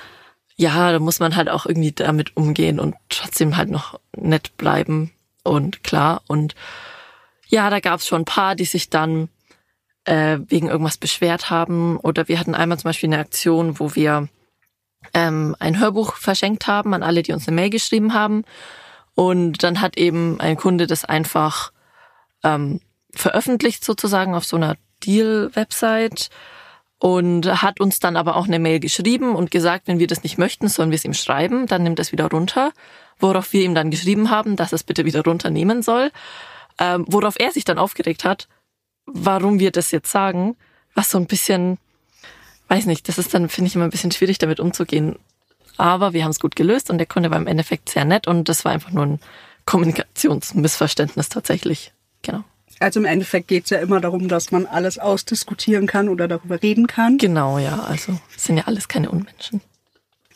ja, 0.56 0.92
da 0.92 0.98
muss 0.98 1.20
man 1.20 1.36
halt 1.36 1.48
auch 1.48 1.66
irgendwie 1.66 1.92
damit 1.92 2.36
umgehen 2.36 2.80
und 2.80 2.94
trotzdem 3.08 3.56
halt 3.56 3.70
noch 3.70 3.98
nett 4.16 4.56
bleiben 4.56 5.10
und 5.42 5.82
klar 5.84 6.22
und 6.26 6.54
ja, 7.50 7.68
da 7.68 7.80
gab 7.80 8.00
es 8.00 8.06
schon 8.06 8.22
ein 8.22 8.26
paar, 8.26 8.54
die 8.54 8.64
sich 8.64 8.90
dann 8.90 9.28
äh, 10.04 10.38
wegen 10.46 10.68
irgendwas 10.68 10.96
beschwert 10.96 11.50
haben. 11.50 11.98
Oder 11.98 12.28
wir 12.28 12.38
hatten 12.38 12.54
einmal 12.54 12.78
zum 12.78 12.88
Beispiel 12.88 13.08
eine 13.08 13.18
Aktion, 13.18 13.78
wo 13.78 13.94
wir 13.94 14.28
ähm, 15.14 15.56
ein 15.58 15.78
Hörbuch 15.78 16.16
verschenkt 16.16 16.66
haben 16.66 16.94
an 16.94 17.02
alle, 17.02 17.22
die 17.22 17.32
uns 17.32 17.46
eine 17.46 17.54
Mail 17.56 17.70
geschrieben 17.70 18.14
haben. 18.14 18.44
Und 19.14 19.62
dann 19.62 19.80
hat 19.80 19.98
eben 19.98 20.40
ein 20.40 20.56
Kunde 20.56 20.86
das 20.86 21.04
einfach 21.04 21.72
ähm, 22.44 22.80
veröffentlicht 23.12 23.84
sozusagen 23.84 24.34
auf 24.34 24.44
so 24.44 24.56
einer 24.56 24.76
Deal-Website 25.04 26.30
und 26.98 27.46
hat 27.62 27.80
uns 27.80 27.98
dann 27.98 28.16
aber 28.16 28.36
auch 28.36 28.46
eine 28.46 28.58
Mail 28.58 28.78
geschrieben 28.78 29.34
und 29.34 29.50
gesagt, 29.50 29.88
wenn 29.88 29.98
wir 29.98 30.06
das 30.06 30.22
nicht 30.22 30.38
möchten, 30.38 30.68
sollen 30.68 30.90
wir 30.90 30.96
es 30.96 31.04
ihm 31.04 31.14
schreiben, 31.14 31.66
dann 31.66 31.82
nimmt 31.82 31.98
es 31.98 32.12
wieder 32.12 32.26
runter, 32.26 32.72
worauf 33.18 33.52
wir 33.52 33.64
ihm 33.64 33.74
dann 33.74 33.90
geschrieben 33.90 34.30
haben, 34.30 34.54
dass 34.54 34.72
es 34.72 34.84
bitte 34.84 35.06
wieder 35.06 35.24
runternehmen 35.24 35.82
soll 35.82 36.12
ähm, 36.80 37.04
worauf 37.06 37.34
er 37.38 37.52
sich 37.52 37.64
dann 37.64 37.78
aufgeregt 37.78 38.24
hat, 38.24 38.48
warum 39.06 39.60
wir 39.60 39.70
das 39.70 39.92
jetzt 39.92 40.10
sagen, 40.10 40.56
was 40.94 41.10
so 41.10 41.18
ein 41.18 41.26
bisschen, 41.26 41.78
weiß 42.68 42.86
nicht, 42.86 43.08
das 43.08 43.18
ist 43.18 43.32
dann, 43.32 43.48
finde 43.48 43.68
ich, 43.68 43.76
immer 43.76 43.84
ein 43.84 43.90
bisschen 43.90 44.10
schwierig, 44.10 44.38
damit 44.38 44.58
umzugehen. 44.58 45.16
Aber 45.76 46.12
wir 46.12 46.24
haben 46.24 46.30
es 46.30 46.40
gut 46.40 46.56
gelöst 46.56 46.90
und 46.90 46.98
der 46.98 47.06
Kunde 47.06 47.30
war 47.30 47.38
im 47.38 47.46
Endeffekt 47.46 47.88
sehr 47.90 48.04
nett 48.04 48.26
und 48.26 48.48
das 48.48 48.64
war 48.64 48.72
einfach 48.72 48.90
nur 48.90 49.06
ein 49.06 49.20
Kommunikationsmissverständnis 49.66 51.28
tatsächlich. 51.28 51.92
Genau. 52.22 52.44
Also 52.80 52.98
im 52.98 53.06
Endeffekt 53.06 53.48
geht 53.48 53.64
es 53.64 53.70
ja 53.70 53.78
immer 53.78 54.00
darum, 54.00 54.28
dass 54.28 54.50
man 54.50 54.64
alles 54.66 54.98
ausdiskutieren 54.98 55.86
kann 55.86 56.08
oder 56.08 56.28
darüber 56.28 56.62
reden 56.62 56.86
kann. 56.86 57.18
Genau, 57.18 57.58
ja. 57.58 57.80
Also 57.82 58.18
sind 58.36 58.56
ja 58.56 58.64
alles 58.64 58.88
keine 58.88 59.10
Unmenschen. 59.10 59.60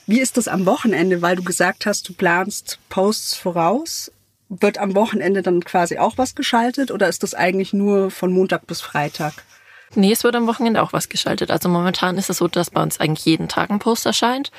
Wie 0.07 0.21
ist 0.21 0.37
das 0.37 0.49
am 0.49 0.67
Wochenende, 0.67 1.23
weil 1.23 1.37
du 1.37 1.43
gesagt 1.43 1.87
hast, 1.87 2.07
du 2.09 2.13
planst 2.13 2.79
Posts 2.91 3.35
voraus? 3.37 4.13
Wird 4.61 4.79
am 4.79 4.95
Wochenende 4.95 5.43
dann 5.43 5.65
quasi 5.65 5.99
auch 5.99 6.19
was 6.19 6.35
geschaltet 6.35 6.91
oder 6.91 7.09
ist 7.09 7.23
das 7.23 7.35
eigentlich 7.35 7.73
nur 7.73 8.11
von 8.11 8.33
Montag 8.33 8.67
bis 8.67 8.81
Freitag? 8.81 9.35
Nee, 9.95 10.13
es 10.13 10.25
wird 10.25 10.35
am 10.37 10.47
Wochenende 10.47 10.83
auch 10.83 10.93
was 10.93 11.09
geschaltet. 11.09 11.51
Also 11.51 11.69
momentan 11.69 12.19
ist 12.19 12.31
es 12.31 12.39
so, 12.39 12.49
dass 12.49 12.71
bei 12.71 12.83
uns 12.83 12.99
eigentlich 12.99 13.25
jeden 13.25 13.49
Tag 13.49 13.71
ein 13.71 13.79
Post 13.79 14.07
erscheint. 14.07 14.51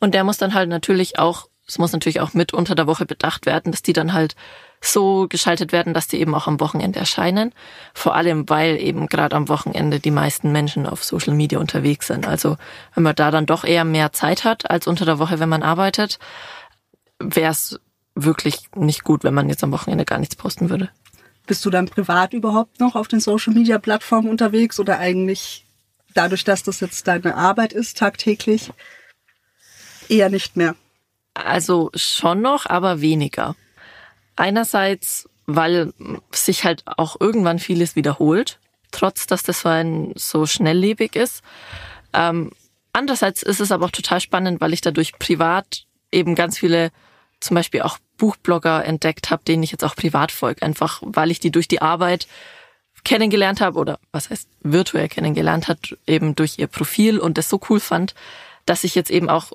Und 0.00 0.14
der 0.14 0.24
muss 0.24 0.38
dann 0.38 0.54
halt 0.54 0.68
natürlich 0.68 1.18
auch, 1.18 1.48
es 1.66 1.78
muss 1.78 1.92
natürlich 1.92 2.20
auch 2.20 2.34
mit 2.34 2.52
unter 2.52 2.74
der 2.74 2.86
Woche 2.86 3.06
bedacht 3.06 3.46
werden, 3.46 3.72
dass 3.72 3.82
die 3.82 3.92
dann 3.92 4.12
halt 4.12 4.36
so 4.80 5.26
geschaltet 5.28 5.72
werden, 5.72 5.94
dass 5.94 6.06
die 6.06 6.20
eben 6.20 6.34
auch 6.34 6.46
am 6.46 6.60
Wochenende 6.60 6.98
erscheinen. 6.98 7.52
Vor 7.94 8.14
allem, 8.14 8.48
weil 8.48 8.80
eben 8.80 9.08
gerade 9.08 9.34
am 9.34 9.48
Wochenende 9.48 9.98
die 9.98 10.10
meisten 10.10 10.52
Menschen 10.52 10.86
auf 10.86 11.02
Social 11.02 11.34
Media 11.34 11.58
unterwegs 11.58 12.06
sind. 12.06 12.28
Also 12.28 12.56
wenn 12.94 13.02
man 13.02 13.16
da 13.16 13.30
dann 13.30 13.46
doch 13.46 13.64
eher 13.64 13.84
mehr 13.84 14.12
Zeit 14.12 14.44
hat 14.44 14.70
als 14.70 14.86
unter 14.86 15.04
der 15.04 15.18
Woche, 15.18 15.40
wenn 15.40 15.48
man 15.48 15.62
arbeitet, 15.62 16.18
wäre 17.18 17.50
es 17.50 17.80
wirklich 18.16 18.70
nicht 18.74 19.04
gut, 19.04 19.22
wenn 19.22 19.34
man 19.34 19.48
jetzt 19.48 19.62
am 19.62 19.70
Wochenende 19.70 20.04
gar 20.04 20.18
nichts 20.18 20.34
posten 20.34 20.70
würde. 20.70 20.90
Bist 21.46 21.64
du 21.64 21.70
dann 21.70 21.86
privat 21.86 22.32
überhaupt 22.32 22.80
noch 22.80 22.96
auf 22.96 23.06
den 23.06 23.20
Social 23.20 23.52
Media 23.52 23.78
Plattformen 23.78 24.28
unterwegs 24.28 24.80
oder 24.80 24.98
eigentlich 24.98 25.64
dadurch, 26.14 26.42
dass 26.42 26.64
das 26.64 26.80
jetzt 26.80 27.06
deine 27.06 27.36
Arbeit 27.36 27.72
ist 27.72 27.98
tagtäglich 27.98 28.72
eher 30.08 30.30
nicht 30.30 30.56
mehr? 30.56 30.74
Also 31.34 31.90
schon 31.94 32.40
noch, 32.40 32.66
aber 32.66 33.00
weniger. 33.00 33.54
Einerseits, 34.34 35.28
weil 35.46 35.92
sich 36.32 36.64
halt 36.64 36.82
auch 36.86 37.20
irgendwann 37.20 37.58
vieles 37.58 37.94
wiederholt, 37.94 38.58
trotz 38.90 39.26
dass 39.26 39.42
das 39.42 39.60
Verein 39.60 40.12
so 40.16 40.46
schnelllebig 40.46 41.14
ist. 41.14 41.42
Ähm, 42.12 42.50
andererseits 42.92 43.42
ist 43.42 43.60
es 43.60 43.70
aber 43.70 43.86
auch 43.86 43.90
total 43.90 44.20
spannend, 44.20 44.60
weil 44.60 44.72
ich 44.72 44.80
dadurch 44.80 45.18
privat 45.18 45.86
eben 46.10 46.34
ganz 46.34 46.58
viele 46.58 46.90
zum 47.40 47.54
Beispiel 47.54 47.82
auch 47.82 47.98
Buchblogger 48.16 48.84
entdeckt 48.84 49.30
habe, 49.30 49.44
denen 49.44 49.62
ich 49.62 49.72
jetzt 49.72 49.84
auch 49.84 49.94
privat 49.94 50.32
folge, 50.32 50.62
einfach 50.62 51.02
weil 51.04 51.30
ich 51.30 51.40
die 51.40 51.50
durch 51.50 51.68
die 51.68 51.82
Arbeit 51.82 52.26
kennengelernt 53.04 53.60
habe 53.60 53.78
oder 53.78 53.98
was 54.10 54.30
heißt 54.30 54.48
virtuell 54.62 55.08
kennengelernt 55.08 55.68
hat, 55.68 55.96
eben 56.06 56.34
durch 56.34 56.58
ihr 56.58 56.66
Profil 56.66 57.18
und 57.18 57.38
das 57.38 57.48
so 57.48 57.60
cool 57.68 57.78
fand, 57.78 58.14
dass 58.64 58.84
ich 58.84 58.94
jetzt 58.94 59.10
eben 59.10 59.28
auch 59.28 59.52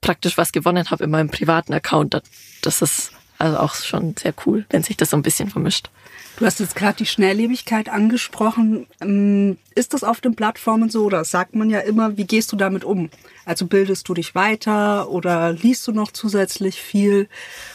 praktisch 0.00 0.38
was 0.38 0.52
gewonnen 0.52 0.90
habe 0.90 1.04
in 1.04 1.10
meinem 1.10 1.30
privaten 1.30 1.72
Account. 1.74 2.22
Das 2.62 2.82
ist 2.82 3.12
also 3.38 3.58
auch 3.58 3.74
schon 3.74 4.16
sehr 4.16 4.34
cool, 4.46 4.64
wenn 4.70 4.82
sich 4.82 4.96
das 4.96 5.10
so 5.10 5.16
ein 5.16 5.22
bisschen 5.22 5.50
vermischt. 5.50 5.90
Du 6.36 6.44
hast 6.44 6.60
jetzt 6.60 6.76
gerade 6.76 6.98
die 6.98 7.06
Schnelllebigkeit 7.06 7.88
angesprochen. 7.88 8.86
Ähm, 9.00 9.56
ist 9.74 9.94
das 9.94 10.04
auf 10.04 10.20
den 10.20 10.36
Plattformen 10.36 10.90
so 10.90 11.04
oder 11.04 11.24
sagt 11.24 11.54
man 11.54 11.70
ja 11.70 11.80
immer, 11.80 12.18
wie 12.18 12.26
gehst 12.26 12.52
du 12.52 12.56
damit 12.56 12.84
um? 12.84 13.08
Also 13.46 13.66
bildest 13.66 14.08
du 14.08 14.14
dich 14.14 14.34
weiter 14.34 15.08
oder 15.08 15.52
liest 15.52 15.86
du 15.86 15.92
noch 15.92 16.12
zusätzlich 16.12 16.80
viel 16.80 17.28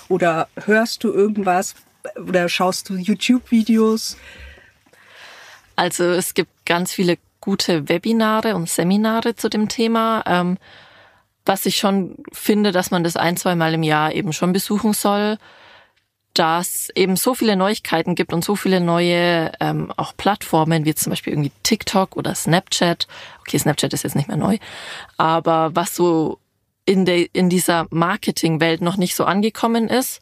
oder 0.10 0.48
hörst 0.66 1.04
du 1.04 1.12
irgendwas 1.12 1.74
oder 2.16 2.50
schaust 2.50 2.90
du 2.90 2.96
YouTube-Videos? 2.96 4.18
Also 5.76 6.04
es 6.04 6.36
gibt 6.36 6.52
ganz 6.66 6.94
viele 6.94 7.18
gute 7.40 7.90
Webinare 7.90 8.56
und 8.56 8.70
Seminare 8.70 9.36
zu 9.36 9.50
dem 9.50 9.70
Thema. 9.70 10.24
Was 11.46 11.66
ich 11.66 11.78
schon 11.78 12.18
finde, 12.32 12.72
dass 12.72 12.92
man 12.92 13.04
das 13.04 13.18
ein, 13.18 13.38
zwei 13.38 13.56
Mal 13.56 13.74
im 13.74 13.84
Jahr 13.84 14.14
eben 14.14 14.34
schon 14.34 14.54
besuchen 14.54 14.94
soll 14.94 15.38
dass 16.34 16.90
eben 16.96 17.18
so 17.18 17.34
viele 17.34 17.56
Neuigkeiten 17.56 18.16
gibt 18.16 18.32
und 18.32 18.44
so 18.44 18.56
viele 18.56 18.80
neue 18.80 19.52
ähm, 19.60 19.92
auch 19.98 20.16
Plattformen, 20.16 20.86
wie 20.86 20.96
zum 20.96 21.10
Beispiel 21.10 21.34
irgendwie 21.34 21.52
TikTok 21.64 22.16
oder 22.16 22.34
Snapchat. 22.36 23.08
Okay, 23.42 23.58
Snapchat 23.58 23.94
ist 23.94 24.04
jetzt 24.04 24.16
nicht 24.16 24.30
mehr 24.30 24.38
neu, 24.38 24.58
aber 25.18 25.76
was 25.76 25.96
so 25.96 26.40
in, 26.86 27.06
der 27.06 27.34
in 27.36 27.50
dieser 27.50 27.88
Marketingwelt 27.90 28.82
noch 28.82 28.98
nicht 28.98 29.16
so 29.16 29.26
angekommen 29.26 29.88
ist, 29.88 30.22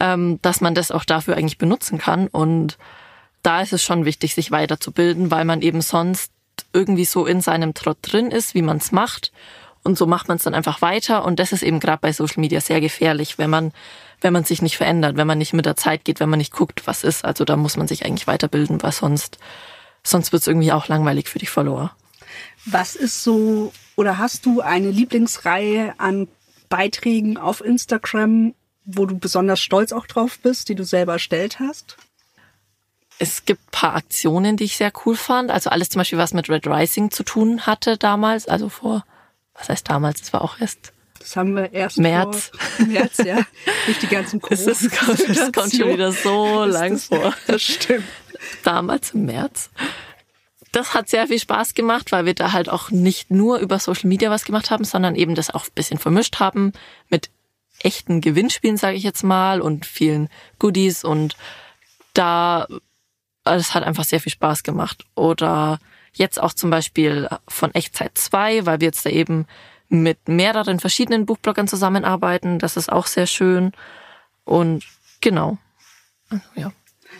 ähm, 0.00 0.38
dass 0.42 0.60
man 0.60 0.74
das 0.74 0.90
auch 0.90 1.04
dafür 1.04 1.36
eigentlich 1.36 1.58
benutzen 1.58 1.98
kann. 1.98 2.26
Und 2.26 2.78
da 3.42 3.60
ist 3.60 3.72
es 3.72 3.82
schon 3.82 4.06
wichtig, 4.06 4.34
sich 4.34 4.50
weiterzubilden, 4.50 5.30
weil 5.30 5.44
man 5.44 5.60
eben 5.60 5.82
sonst 5.82 6.32
irgendwie 6.72 7.04
so 7.04 7.26
in 7.26 7.40
seinem 7.40 7.74
Trott 7.74 7.98
drin 8.02 8.30
ist, 8.30 8.54
wie 8.54 8.62
man 8.62 8.78
es 8.78 8.92
macht. 8.92 9.30
Und 9.84 9.96
so 9.96 10.06
macht 10.06 10.28
man 10.28 10.38
es 10.38 10.42
dann 10.42 10.54
einfach 10.54 10.82
weiter. 10.82 11.24
Und 11.24 11.38
das 11.38 11.52
ist 11.52 11.62
eben 11.62 11.78
gerade 11.78 12.00
bei 12.00 12.12
Social 12.12 12.40
Media 12.40 12.60
sehr 12.60 12.80
gefährlich, 12.80 13.38
wenn 13.38 13.50
man 13.50 13.72
wenn 14.24 14.32
man 14.32 14.44
sich 14.44 14.62
nicht 14.62 14.76
verändert, 14.76 15.16
wenn 15.16 15.26
man 15.26 15.38
nicht 15.38 15.52
mit 15.52 15.66
der 15.66 15.76
Zeit 15.76 16.04
geht, 16.04 16.18
wenn 16.18 16.30
man 16.30 16.38
nicht 16.38 16.52
guckt, 16.52 16.86
was 16.86 17.04
ist. 17.04 17.24
Also 17.24 17.44
da 17.44 17.56
muss 17.56 17.76
man 17.76 17.86
sich 17.86 18.04
eigentlich 18.04 18.26
weiterbilden, 18.26 18.82
weil 18.82 18.90
sonst, 18.90 19.38
sonst 20.02 20.32
wird 20.32 20.40
es 20.40 20.48
irgendwie 20.48 20.72
auch 20.72 20.88
langweilig 20.88 21.28
für 21.28 21.38
die 21.38 21.46
Follower. 21.46 21.94
Was 22.64 22.96
ist 22.96 23.22
so, 23.22 23.72
oder 23.96 24.18
hast 24.18 24.46
du 24.46 24.62
eine 24.62 24.90
Lieblingsreihe 24.90 25.94
an 25.98 26.26
Beiträgen 26.70 27.36
auf 27.36 27.62
Instagram, 27.62 28.54
wo 28.86 29.04
du 29.04 29.18
besonders 29.18 29.60
stolz 29.60 29.92
auch 29.92 30.06
drauf 30.06 30.38
bist, 30.42 30.70
die 30.70 30.74
du 30.74 30.84
selber 30.84 31.12
erstellt 31.12 31.60
hast? 31.60 31.98
Es 33.18 33.44
gibt 33.44 33.70
paar 33.70 33.94
Aktionen, 33.94 34.56
die 34.56 34.64
ich 34.64 34.76
sehr 34.78 34.92
cool 35.04 35.16
fand. 35.16 35.50
Also 35.50 35.68
alles 35.68 35.90
zum 35.90 36.00
Beispiel, 36.00 36.18
was 36.18 36.32
mit 36.32 36.48
Red 36.48 36.66
Rising 36.66 37.10
zu 37.10 37.22
tun 37.22 37.66
hatte 37.66 37.98
damals, 37.98 38.48
also 38.48 38.70
vor, 38.70 39.04
was 39.54 39.68
heißt 39.68 39.88
damals, 39.88 40.22
es 40.22 40.32
war 40.32 40.42
auch 40.42 40.60
erst 40.60 40.92
das 41.24 41.36
haben 41.36 41.56
wir 41.56 41.72
erst 41.72 41.96
März. 41.96 42.50
März, 42.86 43.16
ja. 43.24 43.38
Durch 43.86 43.98
die 43.98 44.08
ganzen 44.08 44.40
corona 44.42 44.66
das, 44.66 44.90
kommt, 44.90 45.26
das 45.26 45.52
kommt 45.52 45.74
schon 45.74 45.88
wieder 45.88 46.12
so 46.12 46.64
lang 46.66 46.92
das, 46.92 47.06
vor. 47.06 47.34
Das 47.46 47.62
stimmt. 47.62 48.04
Damals 48.62 49.14
im 49.14 49.24
März. 49.24 49.70
Das 50.70 50.92
hat 50.92 51.08
sehr 51.08 51.28
viel 51.28 51.38
Spaß 51.38 51.72
gemacht, 51.72 52.12
weil 52.12 52.26
wir 52.26 52.34
da 52.34 52.52
halt 52.52 52.68
auch 52.68 52.90
nicht 52.90 53.30
nur 53.30 53.58
über 53.58 53.78
Social 53.78 54.08
Media 54.08 54.28
was 54.28 54.44
gemacht 54.44 54.70
haben, 54.70 54.84
sondern 54.84 55.14
eben 55.14 55.34
das 55.34 55.48
auch 55.48 55.64
ein 55.64 55.74
bisschen 55.74 55.98
vermischt 55.98 56.40
haben 56.40 56.74
mit 57.08 57.30
echten 57.78 58.20
Gewinnspielen, 58.20 58.76
sage 58.76 58.96
ich 58.96 59.02
jetzt 59.02 59.22
mal, 59.22 59.62
und 59.62 59.86
vielen 59.86 60.28
Goodies 60.58 61.04
und 61.04 61.36
da, 62.12 62.66
das 63.44 63.72
hat 63.72 63.82
einfach 63.82 64.04
sehr 64.04 64.20
viel 64.20 64.32
Spaß 64.32 64.62
gemacht. 64.62 65.04
Oder 65.14 65.78
jetzt 66.14 66.40
auch 66.40 66.52
zum 66.52 66.70
Beispiel 66.70 67.28
von 67.48 67.74
Echtzeit 67.74 68.12
2, 68.16 68.66
weil 68.66 68.80
wir 68.80 68.86
jetzt 68.86 69.04
da 69.06 69.10
eben 69.10 69.46
mit 69.88 70.28
mehreren 70.28 70.80
verschiedenen 70.80 71.26
Buchbloggern 71.26 71.68
zusammenarbeiten. 71.68 72.58
Das 72.58 72.76
ist 72.76 72.90
auch 72.90 73.06
sehr 73.06 73.26
schön. 73.26 73.72
Und 74.44 74.84
genau. 75.20 75.58
Ja. 76.54 76.72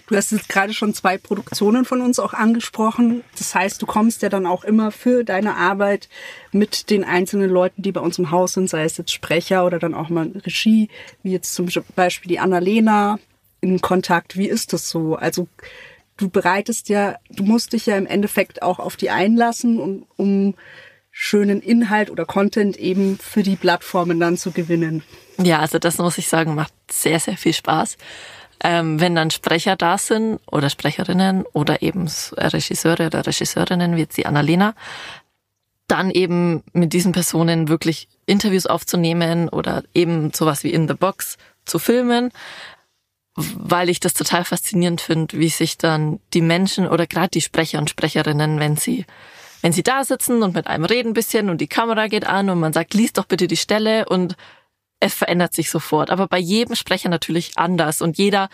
Du 0.08 0.16
hast 0.16 0.32
jetzt 0.32 0.48
gerade 0.48 0.74
schon 0.74 0.92
zwei 0.92 1.16
Produktionen 1.16 1.84
von 1.84 2.02
uns 2.02 2.18
auch 2.18 2.34
angesprochen. 2.34 3.22
Das 3.38 3.54
heißt, 3.54 3.80
du 3.80 3.86
kommst 3.86 4.22
ja 4.22 4.28
dann 4.28 4.44
auch 4.44 4.64
immer 4.64 4.90
für 4.90 5.24
deine 5.24 5.56
Arbeit 5.56 6.08
mit 6.52 6.90
den 6.90 7.04
einzelnen 7.04 7.48
Leuten, 7.48 7.80
die 7.80 7.92
bei 7.92 8.00
uns 8.00 8.18
im 8.18 8.30
Haus 8.30 8.52
sind, 8.54 8.68
sei 8.68 8.84
es 8.84 8.98
jetzt 8.98 9.12
Sprecher 9.12 9.64
oder 9.64 9.78
dann 9.78 9.94
auch 9.94 10.10
mal 10.10 10.30
Regie, 10.44 10.90
wie 11.22 11.32
jetzt 11.32 11.54
zum 11.54 11.68
Beispiel 11.96 12.28
die 12.28 12.38
Annalena 12.38 13.18
in 13.60 13.80
Kontakt. 13.80 14.36
Wie 14.36 14.48
ist 14.48 14.74
das 14.74 14.90
so? 14.90 15.14
Also 15.14 15.48
du 16.16 16.28
bereitest 16.28 16.88
ja, 16.88 17.16
du 17.30 17.44
musst 17.44 17.72
dich 17.72 17.86
ja 17.86 17.96
im 17.96 18.06
Endeffekt 18.06 18.62
auch 18.62 18.78
auf 18.78 18.96
die 18.96 19.10
einlassen, 19.10 19.80
um, 19.80 20.06
um 20.16 20.54
schönen 21.10 21.60
Inhalt 21.60 22.10
oder 22.10 22.24
Content 22.24 22.76
eben 22.76 23.18
für 23.18 23.42
die 23.42 23.56
Plattformen 23.56 24.18
dann 24.18 24.36
zu 24.36 24.50
gewinnen. 24.50 25.02
Ja, 25.38 25.60
also 25.60 25.78
das 25.78 25.98
muss 25.98 26.18
ich 26.18 26.28
sagen, 26.28 26.54
macht 26.54 26.72
sehr, 26.90 27.20
sehr 27.20 27.36
viel 27.36 27.52
Spaß. 27.52 27.96
Ähm, 28.62 29.00
wenn 29.00 29.14
dann 29.14 29.30
Sprecher 29.30 29.76
da 29.76 29.98
sind 29.98 30.40
oder 30.50 30.70
Sprecherinnen 30.70 31.44
oder 31.52 31.82
eben 31.82 32.08
Regisseure 32.36 33.06
oder 33.06 33.26
Regisseurinnen 33.26 33.96
wie 33.96 34.00
jetzt 34.00 34.16
die 34.16 34.26
Annalena, 34.26 34.74
dann 35.86 36.10
eben 36.10 36.62
mit 36.72 36.92
diesen 36.92 37.12
Personen 37.12 37.68
wirklich 37.68 38.08
Interviews 38.26 38.66
aufzunehmen 38.66 39.48
oder 39.48 39.84
eben 39.92 40.32
sowas 40.32 40.64
wie 40.64 40.72
In 40.72 40.88
the 40.88 40.94
Box 40.94 41.36
zu 41.64 41.78
filmen, 41.78 42.30
weil 43.36 43.88
ich 43.88 44.00
das 44.00 44.14
total 44.14 44.44
faszinierend 44.44 45.00
finde, 45.00 45.38
wie 45.38 45.48
sich 45.48 45.76
dann 45.76 46.20
die 46.32 46.40
Menschen 46.40 46.86
oder 46.86 47.06
gerade 47.06 47.30
die 47.30 47.40
Sprecher 47.40 47.78
und 47.78 47.90
Sprecherinnen, 47.90 48.60
wenn 48.60 48.76
sie 48.76 49.04
wenn 49.60 49.72
sie 49.72 49.82
da 49.82 50.04
sitzen 50.04 50.42
und 50.42 50.54
mit 50.54 50.66
einem 50.66 50.84
reden 50.84 51.10
ein 51.10 51.14
bisschen 51.14 51.48
und 51.48 51.58
die 51.58 51.68
Kamera 51.68 52.08
geht 52.08 52.26
an 52.26 52.50
und 52.50 52.60
man 52.60 52.74
sagt, 52.74 52.92
lies 52.92 53.14
doch 53.14 53.24
bitte 53.24 53.46
die 53.46 53.56
Stelle 53.56 54.04
und 54.06 54.36
es 55.00 55.14
verändert 55.14 55.54
sich 55.54 55.70
sofort. 55.70 56.10
Aber 56.10 56.28
bei 56.28 56.38
jedem 56.38 56.76
Sprecher 56.76 57.08
natürlich 57.08 57.56
anders 57.56 58.02
und 58.02 58.18
jeder 58.18 58.50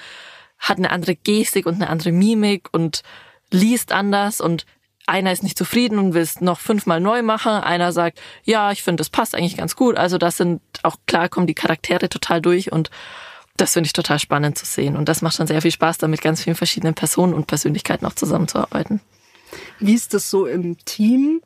hat 0.57 0.79
eine 0.79 0.91
andere 0.91 1.17
Gestik 1.17 1.67
und 1.67 1.75
eine 1.75 1.89
andere 1.91 2.13
Mimik 2.13 2.69
und 2.71 3.03
liest 3.51 3.91
anders 3.91 4.41
und 4.41 4.67
einer 5.05 5.33
ist 5.33 5.43
nicht 5.43 5.59
zufrieden 5.59 5.99
und 5.99 6.15
will 6.15 6.23
es 6.23 6.41
noch 6.41 6.61
fünfmal 6.61 7.01
neu 7.01 7.23
machen. 7.23 7.51
Einer 7.51 7.91
sagt, 7.91 8.21
ja, 8.45 8.71
ich 8.71 8.85
finde, 8.85 9.01
das 9.01 9.11
passt 9.11 9.35
eigentlich 9.35 9.57
ganz 9.57 9.75
gut. 9.75 9.97
Also 9.97 10.17
das 10.17 10.37
sind 10.37 10.63
auch 10.85 10.97
klar 11.07 11.29
kommen 11.29 11.49
die 11.49 11.55
Charaktere 11.55 12.09
total 12.09 12.41
durch 12.41 12.71
und 12.71 12.91
das 13.61 13.75
finde 13.75 13.87
ich 13.87 13.93
total 13.93 14.19
spannend 14.19 14.57
zu 14.57 14.65
sehen. 14.65 14.97
Und 14.97 15.09
das 15.09 15.23
macht 15.23 15.39
dann 15.39 15.47
sehr 15.47 15.63
viel 15.63 15.71
Spaß, 15.71 15.99
da 15.99 16.09
mit 16.09 16.23
ganz 16.23 16.43
vielen 16.43 16.57
verschiedenen 16.57 16.95
Personen 16.95 17.35
und 17.35 17.47
Persönlichkeiten 17.47 18.07
auch 18.07 18.15
zusammenzuarbeiten. 18.15 19.01
Wie 19.79 19.95
ist 19.95 20.15
das 20.15 20.31
so 20.31 20.47
im 20.47 20.79
Team? 20.85 21.43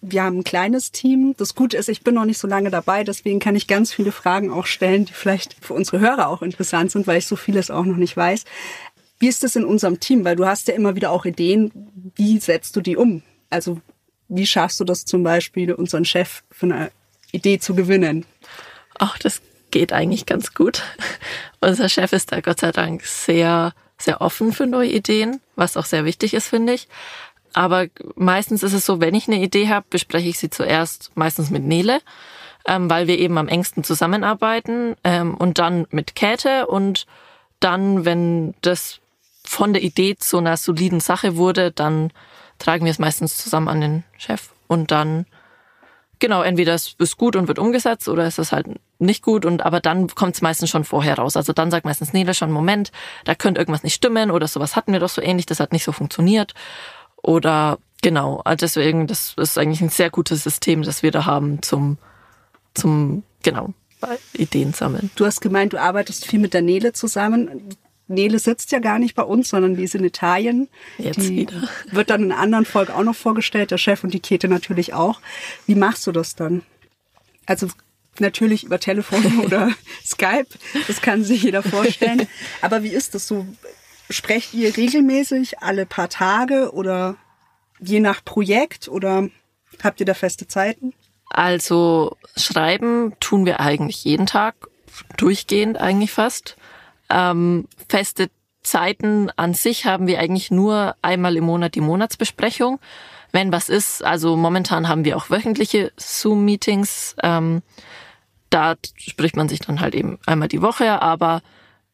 Wir 0.00 0.24
haben 0.24 0.38
ein 0.38 0.44
kleines 0.44 0.92
Team. 0.92 1.34
Das 1.38 1.54
Gute 1.54 1.78
ist, 1.78 1.88
ich 1.88 2.02
bin 2.02 2.14
noch 2.14 2.26
nicht 2.26 2.38
so 2.38 2.46
lange 2.46 2.70
dabei, 2.70 3.04
deswegen 3.04 3.40
kann 3.40 3.56
ich 3.56 3.66
ganz 3.66 3.92
viele 3.92 4.12
Fragen 4.12 4.50
auch 4.50 4.66
stellen, 4.66 5.06
die 5.06 5.14
vielleicht 5.14 5.56
für 5.64 5.72
unsere 5.72 6.00
Hörer 6.00 6.28
auch 6.28 6.42
interessant 6.42 6.90
sind, 6.90 7.06
weil 7.06 7.18
ich 7.18 7.26
so 7.26 7.36
vieles 7.36 7.70
auch 7.70 7.84
noch 7.84 7.96
nicht 7.96 8.16
weiß. 8.16 8.44
Wie 9.18 9.28
ist 9.28 9.42
das 9.42 9.56
in 9.56 9.64
unserem 9.64 10.00
Team? 10.00 10.24
Weil 10.24 10.36
du 10.36 10.44
hast 10.44 10.68
ja 10.68 10.74
immer 10.74 10.96
wieder 10.96 11.10
auch 11.10 11.24
Ideen. 11.24 11.72
Wie 12.14 12.38
setzt 12.38 12.76
du 12.76 12.82
die 12.82 12.96
um? 12.96 13.22
Also 13.48 13.80
wie 14.28 14.46
schaffst 14.46 14.80
du 14.80 14.84
das 14.84 15.06
zum 15.06 15.22
Beispiel, 15.22 15.72
unseren 15.72 16.04
Chef 16.04 16.42
für 16.50 16.66
eine 16.66 16.90
Idee 17.32 17.58
zu 17.58 17.74
gewinnen? 17.74 18.26
Ach, 18.98 19.18
das 19.18 19.40
geht 19.74 19.92
eigentlich 19.92 20.24
ganz 20.24 20.54
gut. 20.54 20.84
Unser 21.60 21.88
Chef 21.88 22.12
ist 22.12 22.30
da 22.30 22.40
Gott 22.40 22.60
sei 22.60 22.70
Dank 22.70 23.04
sehr, 23.04 23.72
sehr 23.98 24.20
offen 24.20 24.52
für 24.52 24.68
neue 24.68 24.88
Ideen, 24.90 25.40
was 25.56 25.76
auch 25.76 25.84
sehr 25.84 26.04
wichtig 26.04 26.32
ist, 26.32 26.46
finde 26.46 26.74
ich. 26.74 26.86
aber 27.54 27.86
meistens 28.14 28.62
ist 28.62 28.72
es 28.72 28.86
so, 28.86 29.00
wenn 29.00 29.16
ich 29.16 29.26
eine 29.26 29.42
Idee 29.42 29.68
habe, 29.68 29.84
bespreche 29.90 30.28
ich 30.28 30.38
sie 30.38 30.48
zuerst 30.48 31.10
meistens 31.16 31.50
mit 31.50 31.64
Nele, 31.64 32.00
ähm, 32.68 32.88
weil 32.88 33.08
wir 33.08 33.18
eben 33.18 33.36
am 33.36 33.48
engsten 33.48 33.82
zusammenarbeiten 33.82 34.94
ähm, 35.02 35.34
und 35.34 35.58
dann 35.58 35.88
mit 35.90 36.14
Käthe 36.14 36.68
und 36.68 37.06
dann, 37.58 38.04
wenn 38.04 38.54
das 38.60 39.00
von 39.44 39.72
der 39.72 39.82
Idee 39.82 40.14
zu 40.16 40.38
einer 40.38 40.56
soliden 40.56 41.00
Sache 41.00 41.36
wurde, 41.36 41.72
dann 41.72 42.12
tragen 42.60 42.84
wir 42.84 42.92
es 42.92 43.00
meistens 43.00 43.36
zusammen 43.36 43.68
an 43.68 43.80
den 43.80 44.04
Chef 44.18 44.50
und 44.68 44.92
dann 44.92 45.26
genau, 46.24 46.42
entweder 46.42 46.72
es 46.72 46.94
ist 46.98 47.18
gut 47.18 47.36
und 47.36 47.48
wird 47.48 47.58
umgesetzt 47.58 48.08
oder 48.08 48.24
es 48.24 48.38
ist 48.38 48.50
halt 48.50 48.66
nicht 48.98 49.22
gut 49.22 49.44
und 49.44 49.60
aber 49.60 49.80
dann 49.80 50.08
kommt 50.08 50.34
es 50.34 50.40
meistens 50.40 50.70
schon 50.70 50.84
vorher 50.84 51.18
raus. 51.18 51.36
Also 51.36 51.52
dann 51.52 51.70
sagt 51.70 51.84
meistens 51.84 52.14
Nele 52.14 52.32
schon, 52.32 52.50
Moment, 52.50 52.92
da 53.26 53.34
könnte 53.34 53.60
irgendwas 53.60 53.82
nicht 53.82 53.92
stimmen 53.92 54.30
oder 54.30 54.48
sowas 54.48 54.74
hatten 54.74 54.94
wir 54.94 55.00
doch 55.00 55.10
so 55.10 55.20
ähnlich, 55.20 55.44
das 55.44 55.60
hat 55.60 55.74
nicht 55.74 55.84
so 55.84 55.92
funktioniert. 55.92 56.54
Oder 57.22 57.76
genau, 58.00 58.40
also 58.42 58.56
deswegen, 58.64 59.06
das 59.06 59.34
ist 59.36 59.58
eigentlich 59.58 59.82
ein 59.82 59.90
sehr 59.90 60.08
gutes 60.08 60.42
System, 60.42 60.80
das 60.80 61.02
wir 61.02 61.10
da 61.10 61.26
haben 61.26 61.60
zum, 61.60 61.98
zum, 62.72 63.22
genau, 63.42 63.74
Ideen 64.32 64.72
sammeln. 64.72 65.10
Du 65.16 65.26
hast 65.26 65.42
gemeint, 65.42 65.74
du 65.74 65.78
arbeitest 65.78 66.24
viel 66.24 66.40
mit 66.40 66.54
der 66.54 66.62
Nele 66.62 66.94
zusammen. 66.94 67.76
Nele 68.06 68.38
sitzt 68.38 68.70
ja 68.72 68.80
gar 68.80 68.98
nicht 68.98 69.14
bei 69.14 69.22
uns, 69.22 69.48
sondern 69.48 69.76
die 69.76 69.84
ist 69.84 69.94
in 69.94 70.04
Italien. 70.04 70.68
Jetzt 70.98 71.22
die 71.22 71.36
wieder. 71.36 71.68
Wird 71.90 72.10
dann 72.10 72.24
in 72.24 72.32
einer 72.32 72.40
anderen 72.40 72.64
Folge 72.66 72.94
auch 72.94 73.02
noch 73.02 73.16
vorgestellt, 73.16 73.70
der 73.70 73.78
Chef 73.78 74.04
und 74.04 74.12
die 74.12 74.20
Kete 74.20 74.48
natürlich 74.48 74.92
auch. 74.92 75.20
Wie 75.66 75.74
machst 75.74 76.06
du 76.06 76.12
das 76.12 76.34
dann? 76.34 76.62
Also 77.46 77.68
natürlich 78.18 78.64
über 78.64 78.78
Telefon 78.78 79.40
oder 79.44 79.70
Skype, 80.04 80.46
das 80.86 81.00
kann 81.00 81.24
sich 81.24 81.42
jeder 81.42 81.62
vorstellen. 81.62 82.28
Aber 82.60 82.82
wie 82.82 82.88
ist 82.88 83.14
das 83.14 83.26
so? 83.26 83.46
Sprecht 84.10 84.52
ihr 84.52 84.76
regelmäßig 84.76 85.60
alle 85.60 85.86
paar 85.86 86.10
Tage 86.10 86.72
oder 86.72 87.16
je 87.80 88.00
nach 88.00 88.22
Projekt 88.22 88.86
oder 88.88 89.30
habt 89.82 90.00
ihr 90.00 90.06
da 90.06 90.12
feste 90.12 90.46
Zeiten? 90.46 90.92
Also 91.30 92.16
schreiben 92.36 93.14
tun 93.18 93.46
wir 93.46 93.60
eigentlich 93.60 94.04
jeden 94.04 94.26
Tag, 94.26 94.54
durchgehend 95.16 95.78
eigentlich 95.78 96.12
fast. 96.12 96.56
Ähm, 97.10 97.68
feste 97.88 98.30
Zeiten 98.62 99.30
an 99.36 99.54
sich 99.54 99.84
haben 99.84 100.06
wir 100.06 100.18
eigentlich 100.18 100.50
nur 100.50 100.96
einmal 101.02 101.36
im 101.36 101.44
Monat 101.44 101.74
die 101.74 101.80
Monatsbesprechung. 101.80 102.80
Wenn 103.30 103.52
was 103.52 103.68
ist, 103.68 104.04
also 104.04 104.36
momentan 104.36 104.88
haben 104.88 105.04
wir 105.04 105.16
auch 105.16 105.28
wöchentliche 105.30 105.92
Zoom-Meetings. 105.96 107.16
Ähm, 107.22 107.62
da 108.48 108.76
spricht 108.96 109.36
man 109.36 109.48
sich 109.48 109.60
dann 109.60 109.80
halt 109.80 109.94
eben 109.94 110.18
einmal 110.26 110.48
die 110.48 110.62
Woche, 110.62 111.02
aber 111.02 111.42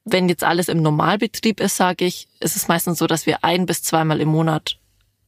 wenn 0.04 0.28
jetzt 0.28 0.44
alles 0.44 0.68
im 0.68 0.82
Normalbetrieb 0.82 1.60
ist, 1.60 1.76
sage 1.76 2.04
ich, 2.04 2.28
ist 2.40 2.56
es 2.56 2.68
meistens 2.68 2.98
so, 2.98 3.06
dass 3.06 3.26
wir 3.26 3.44
ein 3.44 3.66
bis 3.66 3.82
zweimal 3.82 4.20
im 4.20 4.28
Monat 4.28 4.78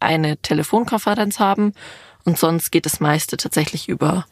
eine 0.00 0.36
Telefonkonferenz 0.36 1.38
haben 1.38 1.72
und 2.24 2.38
sonst 2.38 2.70
geht 2.70 2.86
das 2.86 3.00
meiste 3.00 3.36
tatsächlich 3.36 3.88
über, 3.88 4.26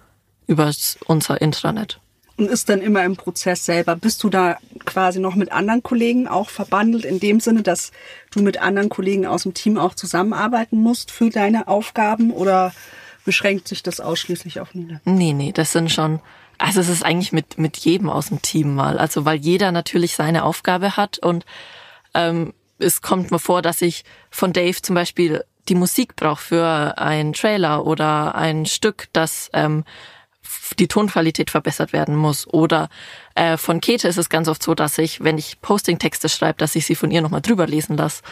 über 0.47 0.73
unser 1.07 1.40
Intranet. 1.40 2.00
Und 2.40 2.49
ist 2.49 2.70
dann 2.70 2.80
immer 2.80 3.04
im 3.04 3.16
Prozess 3.16 3.66
selber. 3.66 3.97
Bist 3.97 4.25
du 4.25 4.30
da 4.30 4.56
quasi 4.87 5.20
noch 5.20 5.35
mit 5.35 5.52
anderen 5.52 5.82
Kollegen 5.82 6.26
auch 6.26 6.49
verbandelt, 6.49 7.04
in 7.04 7.20
dem 7.20 7.38
Sinne, 7.38 7.62
dass 7.62 7.92
du 8.30 8.40
mit 8.40 8.62
anderen 8.62 8.88
Kollegen 8.88 9.26
aus 9.26 9.42
dem 9.42 9.52
Team 9.52 9.76
auch 9.76 9.94
zusammenarbeiten 9.94 10.78
musst 10.78 11.11
für 11.11 11.28
deine 11.28 11.68
Aufgaben 11.68 12.30
oder 12.30 12.73
beschränkt 13.26 13.68
sich 13.68 13.82
das 13.82 14.00
ausschließlich 14.00 14.59
auf 14.59 14.75
Nina? 14.75 15.02
Nee, 15.04 15.35
nee, 15.35 15.52
das 15.52 15.73
sind 15.73 15.92
schon, 15.92 16.20
also 16.56 16.80
es 16.80 16.88
ist 16.88 17.04
eigentlich 17.04 17.32
mit, 17.32 17.59
mit 17.59 17.76
jedem 17.76 18.09
aus 18.09 18.28
dem 18.28 18.40
Team 18.40 18.75
mal. 18.75 18.99
Also 18.99 19.26
weil 19.26 19.37
jeder 19.37 19.70
natürlich 19.70 20.14
seine 20.14 20.42
Aufgabe 20.44 20.97
hat 20.97 21.18
und 21.18 21.44
ähm, 22.14 22.54
es 22.78 23.02
kommt 23.02 23.30
mir 23.30 23.38
vor, 23.38 23.61
dass 23.61 23.82
ich 23.82 24.02
von 24.30 24.54
Dave 24.54 24.80
zum 24.80 24.94
Beispiel 24.94 25.44
die 25.68 25.75
Musik 25.75 26.16
brauche 26.16 26.42
für 26.42 26.96
einen 26.96 27.35
Trailer 27.35 27.85
oder 27.85 28.35
ein 28.35 28.64
Stück, 28.64 29.09
das 29.12 29.50
ähm, 29.53 29.85
die 30.78 30.88
Tonqualität 30.88 31.50
verbessert 31.50 31.92
werden 31.92 32.16
muss. 32.16 32.46
Oder 32.46 32.88
äh, 33.34 33.56
von 33.56 33.80
Kete 33.80 34.08
ist 34.08 34.18
es 34.18 34.28
ganz 34.28 34.48
oft 34.48 34.62
so, 34.62 34.74
dass 34.74 34.98
ich, 34.98 35.22
wenn 35.22 35.38
ich 35.38 35.60
Posting-Texte 35.60 36.28
schreibe, 36.28 36.58
dass 36.58 36.74
ich 36.74 36.86
sie 36.86 36.94
von 36.94 37.10
ihr 37.10 37.22
nochmal 37.22 37.42
drüber 37.42 37.66
lesen 37.66 37.96
lasse. 37.96 38.22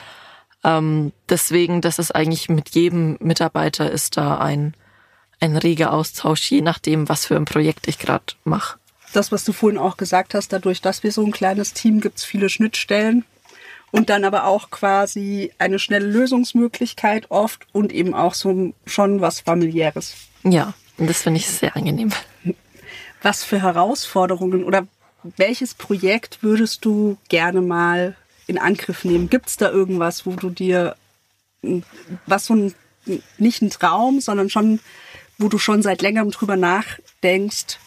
Ähm, 0.65 1.13
deswegen, 1.29 1.81
das 1.81 1.99
ist 1.99 2.15
eigentlich 2.15 2.49
mit 2.49 2.71
jedem 2.71 3.17
Mitarbeiter 3.21 3.91
ist 3.91 4.17
da 4.17 4.39
ein, 4.39 4.75
ein 5.41 5.57
reger 5.57 5.93
Austausch, 5.93 6.51
je 6.51 6.63
nachdem, 6.63 7.09
was 7.09 7.27
für 7.27 7.37
ein 7.37 7.45
Projekt 7.45 7.89
ich 7.89 7.99
gerade 7.99 8.35
mache. 8.45 8.79
Das, 9.13 9.33
was 9.33 9.45
du 9.45 9.53
vorhin 9.53 9.79
auch 9.79 9.97
gesagt 9.97 10.35
hast, 10.35 10.53
dadurch, 10.53 10.81
dass 10.81 11.03
wir 11.03 11.13
so 11.13 11.25
ein 11.25 11.33
kleines 11.33 11.73
Team, 11.73 12.01
gibt 12.01 12.19
es 12.19 12.25
viele 12.25 12.49
Schnittstellen 12.49 13.25
und 13.91 14.11
dann 14.11 14.25
aber 14.25 14.45
auch 14.45 14.71
quasi 14.71 15.53
eine 15.59 15.79
schnelle 15.79 16.07
Lösungsmöglichkeit 16.07 17.31
oft 17.31 17.67
und 17.73 17.93
eben 17.93 18.15
auch 18.15 18.35
so 18.35 18.75
schon 18.85 19.21
was 19.21 19.41
familiäres. 19.41 20.15
Ja, 20.45 20.75
und 20.99 21.09
das 21.09 21.23
finde 21.23 21.41
ich 21.41 21.49
sehr 21.49 21.75
angenehm. 21.77 22.11
Was 23.23 23.45
für 23.45 23.63
Herausforderungen 23.63 24.65
oder 24.65 24.87
welches 25.37 25.75
Projekt 25.75 26.43
würdest 26.43 26.85
du 26.85 27.19
gerne 27.29 27.61
mal 27.61 28.17
in 28.47 28.59
Angriff 28.59 29.05
nehmen? 29.05 29.31
Gibt 29.31 29.49
es 29.49 29.57
da 29.57 29.71
irgendwas, 29.71 30.27
wo 30.27 30.33
du 30.33 30.51
dir, 30.51 30.97
was 32.27 32.47
so 32.47 32.55
ein, 32.55 32.75
nicht 33.39 33.63
ein 33.63 33.71
Traum, 33.71 34.21
sondern 34.21 34.51
schon, 34.51 34.81
wo 35.39 35.49
du 35.49 35.59
schon 35.59 35.83
seit 35.83 36.03
längerem 36.03 36.31
drüber 36.31 36.57
nachdenkst, 36.57 37.79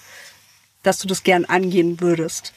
dass 0.83 0.99
du 0.99 1.07
das 1.07 1.23
gern 1.23 1.45
angehen 1.45 2.01
würdest? 2.01 2.53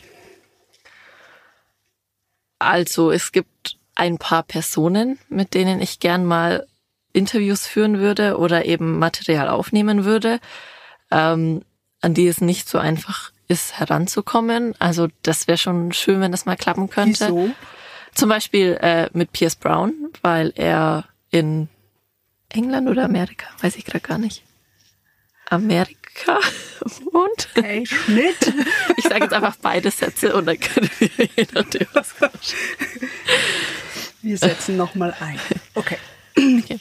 Also 2.59 3.11
es 3.11 3.33
gibt 3.33 3.79
ein 3.95 4.19
paar 4.19 4.43
Personen, 4.43 5.19
mit 5.29 5.55
denen 5.55 5.81
ich 5.81 6.01
gern 6.01 6.25
mal 6.25 6.67
Interviews 7.14 7.66
führen 7.66 8.00
würde 8.00 8.37
oder 8.37 8.66
eben 8.66 8.98
Material 8.98 9.48
aufnehmen 9.48 10.05
würde, 10.05 10.40
ähm, 11.11 11.62
an 12.03 12.12
die 12.12 12.27
es 12.27 12.42
nicht 12.42 12.68
so 12.68 12.79
einfach 12.79 13.33
ist, 13.48 13.79
heranzukommen. 13.79 14.74
Also 14.79 15.09
das 15.22 15.46
wäre 15.46 15.59
schon 15.59 15.92
schön, 15.92 16.20
wenn 16.20 16.33
das 16.33 16.44
mal 16.44 16.57
klappen 16.57 16.90
könnte. 16.90 17.29
Wieso? 17.29 17.50
Zum 18.14 18.29
Beispiel 18.29 18.79
äh, 18.81 19.09
mit 19.12 19.33
Pierce 19.33 19.57
Brown, 19.57 19.92
weil 20.22 20.53
er 20.57 21.05
in 21.31 21.68
England 22.48 22.88
oder 22.88 23.05
Amerika, 23.05 23.46
weiß 23.61 23.77
ich 23.77 23.85
gerade 23.85 24.07
gar 24.07 24.18
nicht. 24.18 24.42
Amerika 25.50 26.38
wohnt. 27.12 27.48
Okay, 27.57 27.85
Schnitt. 27.87 28.53
Ich 28.96 29.05
sage 29.05 29.24
jetzt 29.24 29.35
einfach 29.35 29.57
beide 29.57 29.90
Sätze 29.90 30.35
und 30.35 30.46
dann 30.46 30.59
können 30.59 30.88
wir 30.98 31.29
je 31.37 31.46
nachdem 31.53 31.87
was 31.92 32.14
Wir 34.22 34.38
setzen 34.38 34.77
nochmal 34.77 35.14
ein. 35.20 35.38
Okay. 35.74 35.98
Okay. 36.37 36.81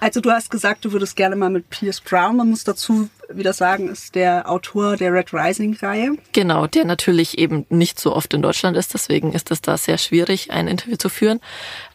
Also 0.00 0.20
du 0.20 0.30
hast 0.30 0.50
gesagt, 0.50 0.84
du 0.84 0.92
würdest 0.92 1.16
gerne 1.16 1.34
mal 1.34 1.50
mit 1.50 1.70
Pierce 1.70 2.00
Brown, 2.00 2.36
man 2.36 2.50
muss 2.50 2.62
dazu 2.62 3.10
wieder 3.28 3.52
sagen, 3.52 3.88
ist 3.88 4.14
der 4.14 4.48
Autor 4.48 4.96
der 4.96 5.12
Red 5.12 5.32
Rising-Reihe. 5.34 6.16
Genau, 6.32 6.68
der 6.68 6.84
natürlich 6.84 7.36
eben 7.38 7.66
nicht 7.68 7.98
so 7.98 8.14
oft 8.14 8.32
in 8.32 8.42
Deutschland 8.42 8.76
ist, 8.76 8.94
deswegen 8.94 9.32
ist 9.32 9.50
es 9.50 9.60
da 9.60 9.76
sehr 9.76 9.98
schwierig, 9.98 10.52
ein 10.52 10.68
Interview 10.68 10.96
zu 10.96 11.08
führen. 11.08 11.40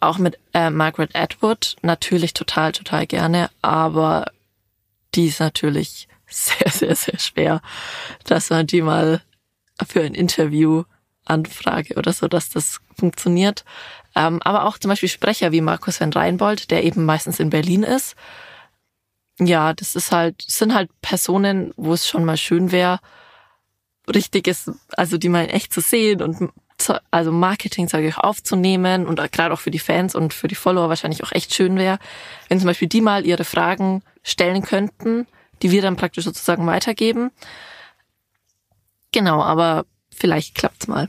Auch 0.00 0.18
mit 0.18 0.38
äh, 0.52 0.68
Margaret 0.68 1.16
Atwood 1.16 1.76
natürlich 1.80 2.34
total, 2.34 2.72
total 2.72 3.06
gerne, 3.06 3.48
aber 3.62 4.26
die 5.14 5.28
ist 5.28 5.40
natürlich 5.40 6.06
sehr, 6.26 6.70
sehr, 6.70 6.96
sehr 6.96 7.18
schwer, 7.18 7.62
dass 8.24 8.50
man 8.50 8.66
die 8.66 8.82
mal 8.82 9.22
für 9.86 10.02
ein 10.02 10.14
Interview 10.14 10.84
anfrage 11.24 11.94
oder 11.94 12.12
so, 12.12 12.28
dass 12.28 12.50
das 12.50 12.80
funktioniert. 12.96 13.64
Ähm, 14.14 14.40
aber 14.42 14.64
auch 14.64 14.78
zum 14.78 14.90
Beispiel 14.90 15.08
Sprecher 15.08 15.52
wie 15.52 15.60
Markus 15.60 16.00
van 16.00 16.12
Reinbold, 16.12 16.70
der 16.70 16.84
eben 16.84 17.04
meistens 17.04 17.40
in 17.40 17.50
Berlin 17.50 17.82
ist. 17.82 18.14
Ja, 19.40 19.72
das 19.72 19.96
ist 19.96 20.12
halt, 20.12 20.42
sind 20.46 20.74
halt 20.74 20.90
Personen, 21.00 21.72
wo 21.76 21.92
es 21.92 22.08
schon 22.08 22.24
mal 22.24 22.36
schön 22.36 22.70
wäre, 22.70 23.00
richtig 24.12 24.46
ist, 24.46 24.70
also 24.96 25.18
die 25.18 25.28
mal 25.28 25.48
echt 25.50 25.72
zu 25.72 25.80
sehen 25.80 26.22
und 26.22 26.50
also 27.10 27.32
Marketing, 27.32 27.88
sage 27.88 28.08
ich, 28.08 28.18
aufzunehmen 28.18 29.06
und 29.06 29.20
gerade 29.32 29.54
auch 29.54 29.60
für 29.60 29.70
die 29.70 29.78
Fans 29.78 30.14
und 30.14 30.34
für 30.34 30.48
die 30.48 30.54
Follower 30.54 30.88
wahrscheinlich 30.88 31.22
auch 31.24 31.32
echt 31.32 31.54
schön 31.54 31.76
wäre, 31.78 31.98
wenn 32.48 32.58
zum 32.58 32.66
Beispiel 32.66 32.88
die 32.88 33.00
mal 33.00 33.24
ihre 33.24 33.44
Fragen 33.44 34.02
stellen 34.22 34.62
könnten, 34.62 35.26
die 35.62 35.70
wir 35.70 35.82
dann 35.82 35.96
praktisch 35.96 36.24
sozusagen 36.24 36.66
weitergeben. 36.66 37.30
Genau, 39.12 39.42
aber 39.42 39.86
vielleicht 40.14 40.54
klappt's 40.54 40.88
mal. 40.88 41.08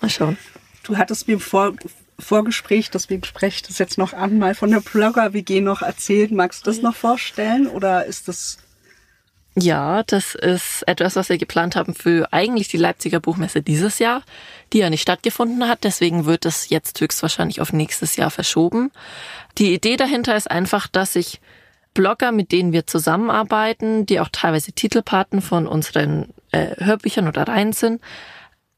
Mal 0.00 0.10
schauen. 0.10 0.38
Du 0.84 0.96
hattest 0.96 1.28
mir 1.28 1.40
vor, 1.40 1.74
Vorgespräch, 2.20 2.90
deswegen 2.90 3.24
spreche 3.24 3.56
ich 3.56 3.62
das 3.62 3.78
jetzt 3.78 3.98
noch 3.98 4.12
an, 4.12 4.38
mal 4.38 4.54
von 4.54 4.70
der 4.70 4.80
Blogger-WG 4.80 5.60
noch 5.60 5.82
erzählt. 5.82 6.32
Magst 6.32 6.66
du 6.66 6.70
das 6.70 6.82
noch 6.82 6.96
vorstellen 6.96 7.66
oder 7.66 8.06
ist 8.06 8.28
das... 8.28 8.58
Ja, 9.56 10.04
das 10.04 10.36
ist 10.36 10.86
etwas, 10.86 11.16
was 11.16 11.28
wir 11.28 11.36
geplant 11.36 11.74
haben 11.74 11.94
für 11.94 12.32
eigentlich 12.32 12.68
die 12.68 12.76
Leipziger 12.76 13.18
Buchmesse 13.18 13.62
dieses 13.62 13.98
Jahr, 13.98 14.22
die 14.72 14.78
ja 14.78 14.90
nicht 14.90 15.02
stattgefunden 15.02 15.66
hat. 15.68 15.82
Deswegen 15.82 16.24
wird 16.24 16.46
es 16.46 16.68
jetzt 16.68 17.00
höchstwahrscheinlich 17.00 17.60
auf 17.60 17.72
nächstes 17.72 18.14
Jahr 18.14 18.30
verschoben. 18.30 18.92
Die 19.58 19.74
Idee 19.74 19.96
dahinter 19.96 20.36
ist 20.36 20.50
einfach, 20.50 20.86
dass 20.86 21.16
ich 21.16 21.40
Blogger, 21.94 22.30
mit 22.30 22.52
denen 22.52 22.72
wir 22.72 22.86
zusammenarbeiten, 22.86 24.06
die 24.06 24.20
auch 24.20 24.28
teilweise 24.30 24.72
Titelpaten 24.72 25.42
von 25.42 25.66
unseren 25.66 26.32
äh, 26.52 26.76
Hörbüchern 26.84 27.26
oder 27.26 27.48
Reihen 27.48 27.72
sind, 27.72 28.00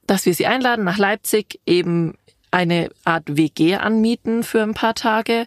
dass 0.07 0.27
wir 0.27 0.35
sie 0.35 0.47
einladen 0.47 0.85
nach 0.85 0.99
Leipzig, 0.99 1.61
eben 1.67 2.17
eine 2.53 2.91
Art 3.05 3.37
WG 3.37 3.77
anmieten 3.77 4.45
für 4.45 4.63
ein 4.63 4.75
paar 4.75 4.95
Tage, 4.95 5.47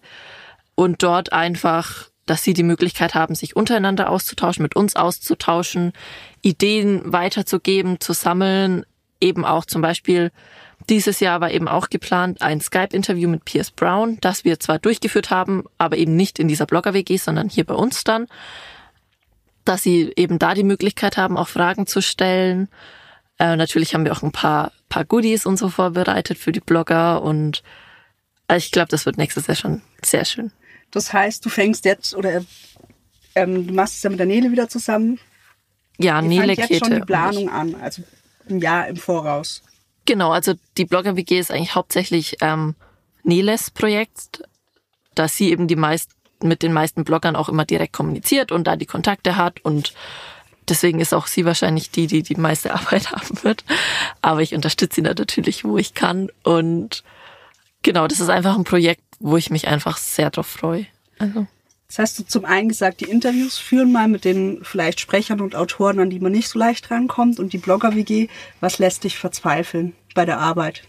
und 0.76 1.04
dort 1.04 1.34
einfach, 1.34 2.10
dass 2.26 2.44
sie 2.44 2.54
die 2.54 2.64
Möglichkeit 2.64 3.16
haben, 3.16 3.34
sich 3.34 3.56
untereinander 3.56 4.10
auszutauschen, 4.10 4.62
mit 4.62 4.76
uns 4.76 4.96
auszutauschen, 4.96 5.94
Ideen 6.42 7.02
weiterzugeben, 7.12 8.00
zu 8.00 8.14
sammeln, 8.14 8.86
eben 9.22 9.46
auch 9.46 9.66
zum 9.66 9.82
Beispiel 9.82 10.32
dieses 10.90 11.20
Jahr 11.20 11.42
war 11.42 11.50
eben 11.52 11.68
auch 11.68 11.90
geplant 11.90 12.42
ein 12.42 12.62
Skype-Interview 12.62 13.30
mit 13.30 13.46
Pierce 13.46 13.72
Brown, 13.72 14.18
das 14.22 14.44
wir 14.44 14.60
zwar 14.60 14.78
durchgeführt 14.78 15.32
haben, 15.32 15.64
aber 15.78 15.98
eben 15.98 16.16
nicht 16.16 16.38
in 16.38 16.48
dieser 16.48 16.66
Blogger-WG, 16.66 17.18
sondern 17.18 17.50
hier 17.50 17.64
bei 17.64 17.74
uns 17.74 18.04
dann, 18.04 18.28
dass 19.64 19.82
sie 19.82 20.12
eben 20.16 20.38
da 20.38 20.54
die 20.54 20.64
Möglichkeit 20.64 21.18
haben, 21.18 21.38
auch 21.38 21.48
Fragen 21.48 21.88
zu 21.88 22.02
stellen. 22.02 22.68
Äh, 23.40 23.56
natürlich 23.56 23.96
haben 23.96 24.06
wir 24.06 24.12
auch 24.12 24.22
ein 24.22 24.34
paar, 24.34 24.74
paar 24.90 25.06
Goodies 25.06 25.46
und 25.46 25.58
so 25.58 25.70
vorbereitet 25.70 26.38
für 26.38 26.52
die 26.52 26.60
Blogger 26.60 27.22
und 27.22 27.64
also 28.48 28.64
ich 28.64 28.72
glaube, 28.72 28.90
das 28.90 29.06
wird 29.06 29.18
nächstes 29.18 29.48
Jahr 29.48 29.56
schon 29.56 29.82
sehr 30.04 30.26
schön. 30.26 30.52
Das 30.92 31.12
heißt, 31.14 31.46
du 31.46 31.50
fängst 31.50 31.86
jetzt 31.86 32.16
oder 32.16 32.44
ähm, 33.34 33.68
du 33.68 33.74
machst 33.74 33.96
es 33.96 34.04
ja 34.04 34.10
mit 34.10 34.20
der 34.20 34.28
Nele 34.28 34.52
wieder 34.52 34.70
zusammen. 34.70 35.20
Ja, 35.98 36.22
Ihr 36.22 36.28
Nele 36.28 36.56
fangt 36.56 36.58
Käthe. 36.58 36.74
jetzt 36.74 36.86
schon 36.86 36.96
die 36.96 37.06
Planung 37.06 37.50
an, 37.50 37.76
also 37.76 38.04
ein 38.50 38.60
Jahr 38.60 38.88
im 38.88 38.98
Voraus. 38.98 39.64
Genau, 40.06 40.32
also 40.32 40.54
die 40.78 40.86
Blogger-WG 40.86 41.40
ist 41.40 41.52
eigentlich 41.52 41.76
hauptsächlich 41.76 42.38
ähm, 42.42 42.76
Neles 43.24 43.72
Projekt, 43.72 44.44
da 45.16 45.28
sie 45.28 45.50
eben 45.50 45.68
die 45.68 45.76
meist, 45.76 46.12
mit 46.44 46.62
den 46.62 46.74
meisten 46.74 47.04
Bloggern 47.04 47.36
auch 47.36 47.50
immer 47.50 47.66
direkt 47.66 47.94
kommuniziert 47.94 48.52
und 48.52 48.66
da 48.66 48.76
die 48.76 48.86
Kontakte 48.86 49.36
hat 49.36 49.62
und 49.66 49.94
deswegen 50.70 51.00
ist 51.00 51.14
auch 51.14 51.28
sie 51.28 51.46
wahrscheinlich 51.46 51.92
die, 51.92 52.08
die 52.08 52.24
die 52.24 52.36
meiste 52.36 52.74
Arbeit 52.74 53.12
haben 53.12 53.44
wird. 53.44 53.64
Aber 54.22 54.42
ich 54.42 54.54
unterstütze 54.54 54.96
sie 54.96 55.02
natürlich, 55.02 55.64
wo 55.64 55.78
ich 55.78 55.94
kann 55.94 56.30
und 56.44 57.04
genau, 57.82 58.08
das 58.08 58.20
ist 58.20 58.30
einfach 58.30 58.56
ein 58.56 58.64
Projekt, 58.64 59.04
wo 59.20 59.38
ich 59.38 59.50
mich 59.50 59.68
einfach 59.68 59.98
sehr 59.98 60.30
drauf 60.30 60.48
freue. 60.48 60.88
Also. 61.20 61.48
Das 61.88 62.00
hast 62.00 62.20
du 62.20 62.24
zum 62.24 62.46
einen 62.46 62.70
gesagt, 62.70 63.00
die 63.02 63.10
Interviews 63.10 63.58
führen 63.58 63.92
mal 63.92 64.08
mit 64.08 64.26
den 64.26 64.60
vielleicht 64.64 65.00
Sprechern 65.00 65.40
und 65.40 65.56
Autoren, 65.56 66.00
an 66.00 66.10
die 66.10 66.20
man 66.20 66.32
nicht 66.32 66.50
so 66.50 66.60
leicht 66.60 66.90
rankommt. 66.92 67.40
Und 67.40 67.54
die 67.54 67.58
Blogger-WG, 67.58 68.28
was 68.60 68.80
lässt 68.80 69.04
dich 69.04 69.18
verzweifeln 69.18 69.94
bei 70.14 70.26
der 70.26 70.40
Arbeit? 70.40 70.84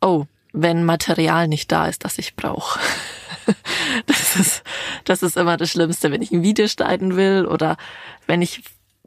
Oh, 0.00 0.24
wenn 0.52 0.84
Material 0.84 1.48
nicht 1.48 1.70
da 1.70 1.86
ist, 1.86 2.04
das 2.04 2.18
ich 2.18 2.34
brauche. 2.34 2.80
Das 4.06 4.36
ist, 4.36 4.62
das 5.04 5.22
ist 5.22 5.36
immer 5.36 5.56
das 5.56 5.70
Schlimmste, 5.70 6.10
wenn 6.10 6.22
ich 6.22 6.30
ein 6.30 6.42
Video 6.42 6.68
schneiden 6.68 7.16
will 7.16 7.46
oder 7.46 7.76
wenn 8.26 8.42
ich 8.42 8.62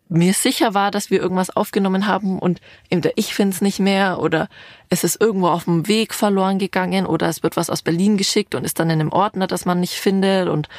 mir 0.09 0.33
sicher 0.33 0.73
war, 0.73 0.91
dass 0.91 1.09
wir 1.09 1.19
irgendwas 1.21 1.49
aufgenommen 1.49 2.05
haben 2.05 2.37
und 2.37 2.61
entweder 2.89 3.13
ich 3.17 3.33
finde 3.33 3.55
es 3.55 3.61
nicht 3.61 3.79
mehr 3.79 4.19
oder 4.19 4.47
es 4.89 5.03
ist 5.03 5.19
irgendwo 5.19 5.47
auf 5.47 5.63
dem 5.63 5.87
Weg 5.87 6.13
verloren 6.13 6.59
gegangen 6.59 7.05
oder 7.05 7.27
es 7.29 7.41
wird 7.41 7.57
was 7.57 7.69
aus 7.69 7.81
Berlin 7.81 8.17
geschickt 8.17 8.53
und 8.53 8.63
ist 8.63 8.79
dann 8.79 8.89
in 8.89 8.99
einem 8.99 9.11
Ordner, 9.11 9.47
das 9.47 9.65
man 9.65 9.79
nicht 9.79 9.95
findet 9.95 10.49
und 10.49 10.69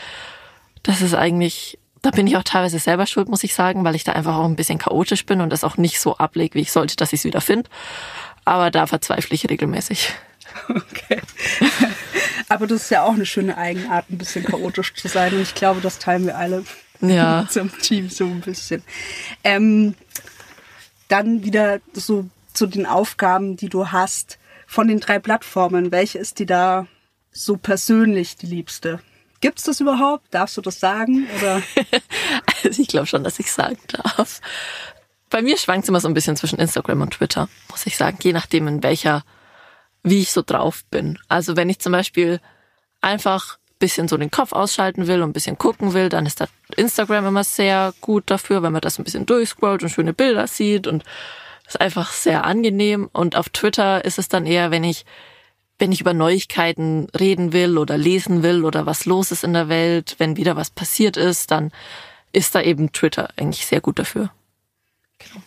das 0.84 1.00
ist 1.00 1.14
eigentlich, 1.14 1.78
da 2.02 2.10
bin 2.10 2.26
ich 2.26 2.36
auch 2.36 2.44
teilweise 2.44 2.78
selber 2.78 3.06
schuld, 3.06 3.28
muss 3.28 3.42
ich 3.42 3.54
sagen, 3.54 3.84
weil 3.84 3.96
ich 3.96 4.04
da 4.04 4.12
einfach 4.12 4.36
auch 4.36 4.44
ein 4.44 4.56
bisschen 4.56 4.78
chaotisch 4.78 5.26
bin 5.26 5.40
und 5.40 5.50
das 5.50 5.64
auch 5.64 5.78
nicht 5.78 5.98
so 5.98 6.16
ablege, 6.16 6.54
wie 6.54 6.60
ich 6.60 6.72
sollte, 6.72 6.94
dass 6.96 7.12
ich 7.12 7.20
es 7.20 7.24
wieder 7.24 7.40
finde. 7.40 7.68
Aber 8.44 8.70
da 8.70 8.86
verzweifle 8.86 9.34
ich 9.34 9.48
regelmäßig. 9.48 10.12
Okay. 10.68 11.20
Aber 12.48 12.66
das 12.66 12.82
ist 12.82 12.90
ja 12.90 13.02
auch 13.02 13.14
eine 13.14 13.26
schöne 13.26 13.56
Eigenart, 13.56 14.10
ein 14.10 14.18
bisschen 14.18 14.44
chaotisch 14.44 14.94
zu 14.94 15.08
sein. 15.08 15.34
Und 15.34 15.42
ich 15.42 15.54
glaube, 15.54 15.80
das 15.80 15.98
teilen 15.98 16.26
wir 16.26 16.36
alle 16.36 16.64
Ja. 17.00 17.46
zum 17.50 17.76
Team 17.78 18.08
so 18.10 18.24
ein 18.24 18.40
bisschen. 18.40 18.82
Ähm, 19.42 19.94
dann 21.08 21.44
wieder 21.44 21.80
so 21.92 22.28
zu 22.52 22.66
den 22.66 22.86
Aufgaben, 22.86 23.56
die 23.56 23.68
du 23.68 23.88
hast. 23.92 24.38
Von 24.66 24.88
den 24.88 24.98
drei 25.00 25.18
Plattformen, 25.18 25.92
welche 25.92 26.18
ist 26.18 26.38
dir 26.38 26.46
da 26.46 26.86
so 27.30 27.56
persönlich 27.56 28.36
die 28.36 28.46
liebste? 28.46 29.00
Gibt's 29.40 29.64
das 29.64 29.80
überhaupt? 29.80 30.26
Darfst 30.30 30.56
du 30.56 30.62
das 30.62 30.80
sagen? 30.80 31.26
Oder? 31.38 31.62
Also 32.64 32.80
ich 32.80 32.88
glaube 32.88 33.06
schon, 33.06 33.22
dass 33.22 33.38
ich 33.38 33.52
sagen 33.52 33.76
darf. 33.88 34.40
Bei 35.28 35.42
mir 35.42 35.58
schwankt 35.58 35.84
es 35.84 35.90
immer 35.90 36.00
so 36.00 36.08
ein 36.08 36.14
bisschen 36.14 36.36
zwischen 36.36 36.58
Instagram 36.58 37.02
und 37.02 37.10
Twitter, 37.12 37.48
muss 37.68 37.84
ich 37.84 37.98
sagen, 37.98 38.16
je 38.22 38.32
nachdem 38.32 38.66
in 38.68 38.82
welcher, 38.82 39.22
wie 40.04 40.20
ich 40.20 40.30
so 40.30 40.42
drauf 40.46 40.84
bin. 40.90 41.18
Also 41.28 41.56
wenn 41.56 41.68
ich 41.68 41.80
zum 41.80 41.92
Beispiel 41.92 42.40
einfach 43.00 43.56
ein 43.56 43.78
bisschen 43.80 44.06
so 44.06 44.16
den 44.16 44.30
Kopf 44.30 44.52
ausschalten 44.52 45.08
will 45.08 45.22
und 45.22 45.30
ein 45.30 45.32
bisschen 45.32 45.58
gucken 45.58 45.94
will, 45.94 46.08
dann 46.08 46.26
ist 46.26 46.40
da 46.40 46.46
Instagram 46.76 47.26
immer 47.26 47.42
sehr 47.42 47.92
gut 48.00 48.24
dafür, 48.26 48.62
wenn 48.62 48.72
man 48.72 48.82
das 48.82 48.98
ein 48.98 49.04
bisschen 49.04 49.26
durchscrollt 49.26 49.82
und 49.82 49.88
schöne 49.88 50.12
Bilder 50.12 50.46
sieht 50.46 50.86
und 50.86 51.02
ist 51.66 51.80
einfach 51.80 52.12
sehr 52.12 52.44
angenehm. 52.44 53.08
Und 53.12 53.34
auf 53.34 53.48
Twitter 53.48 54.04
ist 54.04 54.18
es 54.18 54.28
dann 54.28 54.46
eher, 54.46 54.70
wenn 54.70 54.84
ich 54.84 55.04
wenn 55.78 55.90
ich 55.90 56.00
über 56.00 56.14
Neuigkeiten 56.14 57.08
reden 57.18 57.52
will 57.52 57.78
oder 57.78 57.98
lesen 57.98 58.44
will 58.44 58.64
oder 58.64 58.86
was 58.86 59.06
los 59.06 59.32
ist 59.32 59.42
in 59.42 59.54
der 59.54 59.68
Welt, 59.68 60.14
wenn 60.18 60.36
wieder 60.36 60.54
was 60.54 60.70
passiert 60.70 61.16
ist, 61.16 61.50
dann 61.50 61.72
ist 62.32 62.54
da 62.54 62.60
eben 62.60 62.92
Twitter 62.92 63.30
eigentlich 63.36 63.66
sehr 63.66 63.80
gut 63.80 63.98
dafür. 63.98 64.30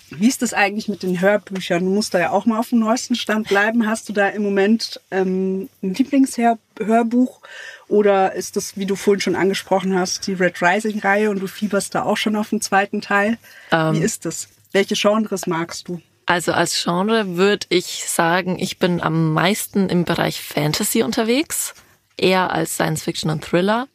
Wie 0.09 0.27
ist 0.27 0.41
das 0.41 0.53
eigentlich 0.53 0.87
mit 0.87 1.03
den 1.03 1.21
Hörbüchern? 1.21 1.83
Du 1.83 1.91
musst 1.91 2.13
da 2.13 2.19
ja 2.19 2.31
auch 2.31 2.45
mal 2.45 2.59
auf 2.59 2.69
dem 2.69 2.79
neuesten 2.79 3.15
Stand 3.15 3.47
bleiben. 3.47 3.87
Hast 3.87 4.09
du 4.09 4.13
da 4.13 4.27
im 4.29 4.43
Moment 4.43 4.99
ähm, 5.11 5.69
ein 5.83 5.93
Lieblingshörbuch? 5.93 7.41
Oder 7.87 8.33
ist 8.33 8.55
das, 8.55 8.77
wie 8.77 8.85
du 8.85 8.95
vorhin 8.95 9.21
schon 9.21 9.35
angesprochen 9.35 9.97
hast, 9.97 10.27
die 10.27 10.33
Red 10.33 10.61
Rising-Reihe 10.61 11.29
und 11.29 11.39
du 11.39 11.47
fieberst 11.47 11.95
da 11.95 12.03
auch 12.03 12.17
schon 12.17 12.35
auf 12.35 12.49
den 12.49 12.61
zweiten 12.61 13.01
Teil? 13.01 13.37
wie 13.93 13.99
ist 13.99 14.25
das? 14.25 14.49
Welche 14.71 14.95
Genres 14.95 15.47
magst 15.47 15.87
du? 15.87 16.01
Also 16.25 16.51
als 16.51 16.83
Genre 16.83 17.37
würde 17.37 17.67
ich 17.69 18.05
sagen, 18.07 18.59
ich 18.59 18.79
bin 18.79 19.01
am 19.01 19.33
meisten 19.33 19.87
im 19.87 20.03
Bereich 20.03 20.41
Fantasy 20.41 21.01
unterwegs, 21.01 21.73
eher 22.17 22.51
als 22.51 22.73
Science 22.73 23.03
Fiction 23.03 23.31
und 23.31 23.45
Thriller. 23.45 23.87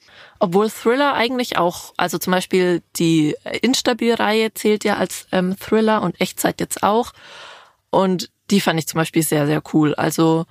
Obwohl 0.42 0.68
Thriller 0.68 1.14
eigentlich 1.14 1.56
auch, 1.56 1.94
also 1.96 2.18
zum 2.18 2.32
Beispiel 2.32 2.82
die 2.96 3.36
Instabil-Reihe 3.60 4.52
zählt 4.52 4.82
ja 4.82 4.96
als 4.96 5.28
ähm, 5.30 5.56
Thriller 5.56 6.02
und 6.02 6.20
Echtzeit 6.20 6.58
jetzt 6.58 6.82
auch. 6.82 7.12
Und 7.90 8.28
die 8.50 8.60
fand 8.60 8.80
ich 8.80 8.88
zum 8.88 8.98
Beispiel 8.98 9.22
sehr, 9.22 9.46
sehr 9.46 9.62
cool. 9.72 9.94
Also 9.94 10.46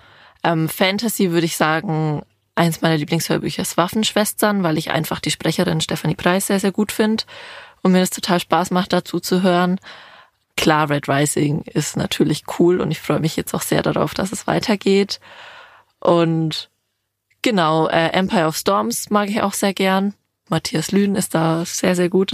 ähm, 0.45 0.69
Fantasy 0.69 1.32
würde 1.32 1.45
ich 1.45 1.58
sagen, 1.58 2.21
eins 2.56 2.80
meiner 2.80 2.95
Lieblingshörbücher 2.95 3.63
ist 3.63 3.75
Waffenschwestern, 3.75 4.63
weil 4.63 4.77
ich 4.77 4.91
einfach 4.91 5.19
die 5.19 5.30
Sprecherin 5.30 5.82
Stephanie 5.82 6.15
Preis 6.15 6.47
sehr, 6.47 6.62
sehr 6.62 6.71
gut 6.71 6.93
finde 6.93 7.25
und 7.82 7.91
mir 7.91 7.99
das 7.99 8.12
total 8.12 8.39
Spaß 8.39 8.71
macht, 8.71 8.93
dazu 8.93 9.19
zu 9.19 9.41
hören. 9.43 9.77
Klar, 10.56 10.89
Red 10.89 11.10
Rising 11.10 11.63
ist 11.63 11.97
natürlich 11.97 12.43
cool 12.60 12.80
und 12.80 12.91
ich 12.91 13.01
freue 13.01 13.19
mich 13.19 13.36
jetzt 13.36 13.54
auch 13.54 13.62
sehr 13.62 13.82
darauf, 13.82 14.13
dass 14.13 14.32
es 14.32 14.47
weitergeht. 14.47 15.19
Und 15.99 16.69
genau, 17.41 17.88
äh, 17.88 18.08
Empire 18.10 18.47
of 18.47 18.58
Storms 18.58 19.10
mag 19.10 19.30
ich 19.30 19.41
auch 19.41 19.54
sehr 19.54 19.73
gern. 19.73 20.13
Matthias 20.49 20.91
Lühn 20.91 21.15
ist 21.15 21.34
da 21.34 21.63
sehr, 21.65 21.95
sehr 21.95 22.10
gut. 22.10 22.34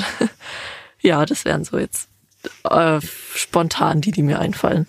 ja, 1.01 1.25
das 1.25 1.45
wären 1.45 1.63
so 1.63 1.77
jetzt 1.77 2.09
äh, 2.69 2.99
spontan 3.35 4.01
die, 4.01 4.11
die 4.11 4.23
mir 4.23 4.39
einfallen. 4.39 4.87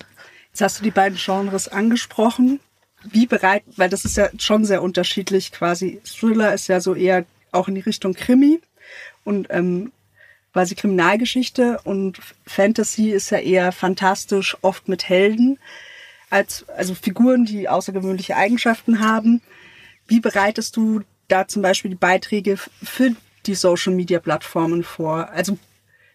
Jetzt 0.50 0.60
hast 0.62 0.78
du 0.80 0.84
die 0.84 0.90
beiden 0.90 1.18
Genres 1.18 1.68
angesprochen. 1.68 2.60
Wie 3.04 3.26
bereit, 3.26 3.62
weil 3.76 3.88
das 3.88 4.04
ist 4.04 4.16
ja 4.16 4.28
schon 4.38 4.64
sehr 4.64 4.82
unterschiedlich 4.82 5.52
quasi. 5.52 6.00
Thriller 6.04 6.52
ist 6.52 6.66
ja 6.66 6.80
so 6.80 6.94
eher 6.94 7.24
auch 7.52 7.68
in 7.68 7.76
die 7.76 7.80
Richtung 7.80 8.14
Krimi 8.14 8.60
und 9.24 9.46
ähm, 9.50 9.92
quasi 10.52 10.74
Kriminalgeschichte 10.74 11.80
und 11.84 12.18
Fantasy 12.46 13.10
ist 13.10 13.30
ja 13.30 13.38
eher 13.38 13.70
fantastisch, 13.70 14.56
oft 14.62 14.88
mit 14.88 15.08
Helden, 15.08 15.58
als, 16.30 16.68
also 16.70 16.94
Figuren, 16.94 17.44
die 17.44 17.68
außergewöhnliche 17.68 18.36
Eigenschaften 18.36 19.00
haben. 19.00 19.40
Wie 20.08 20.20
bereitest 20.20 20.76
du 20.76 21.02
da 21.28 21.46
zum 21.46 21.62
Beispiel 21.62 21.90
die 21.90 21.96
Beiträge 21.96 22.56
für 22.56 23.14
die 23.46 23.54
Social 23.54 23.94
Media 23.94 24.18
Plattformen 24.18 24.82
vor? 24.82 25.28
Also 25.30 25.58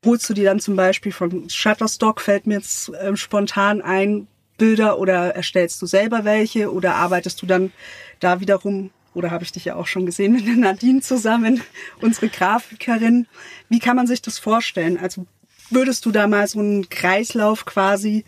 holst 0.04 0.30
du 0.30 0.34
die 0.34 0.44
dann 0.44 0.60
zum 0.60 0.76
Beispiel 0.76 1.12
von 1.12 1.50
Shutterstock, 1.50 2.20
fällt 2.20 2.48
mir 2.48 2.56
jetzt 2.56 2.90
äh, 2.90 3.16
spontan 3.16 3.82
ein, 3.82 4.28
Bilder 4.58 5.00
oder 5.00 5.36
erstellst 5.36 5.82
du 5.82 5.86
selber 5.86 6.26
welche 6.26 6.72
oder 6.72 6.96
arbeitest 6.96 7.42
du 7.42 7.46
dann 7.46 7.72
da 8.20 8.40
wiederum, 8.40 8.92
oder 9.14 9.32
habe 9.32 9.44
ich 9.44 9.52
dich 9.52 9.66
ja 9.66 9.76
auch 9.76 9.88
schon 9.88 10.06
gesehen 10.06 10.34
mit 10.34 10.46
Nadine 10.58 11.02
zusammen, 11.02 11.62
unsere 12.02 12.30
Grafikerin. 12.30 13.28
Wie 13.70 13.80
kann 13.80 13.96
man 13.96 14.08
sich 14.08 14.22
das 14.22 14.40
vorstellen? 14.40 14.98
Also 14.98 15.26
würdest 15.70 16.06
du 16.06 16.12
da 16.12 16.28
mal 16.28 16.48
so 16.48 16.60
einen 16.60 16.90
Kreislauf 16.90 17.66
quasi 17.66 18.26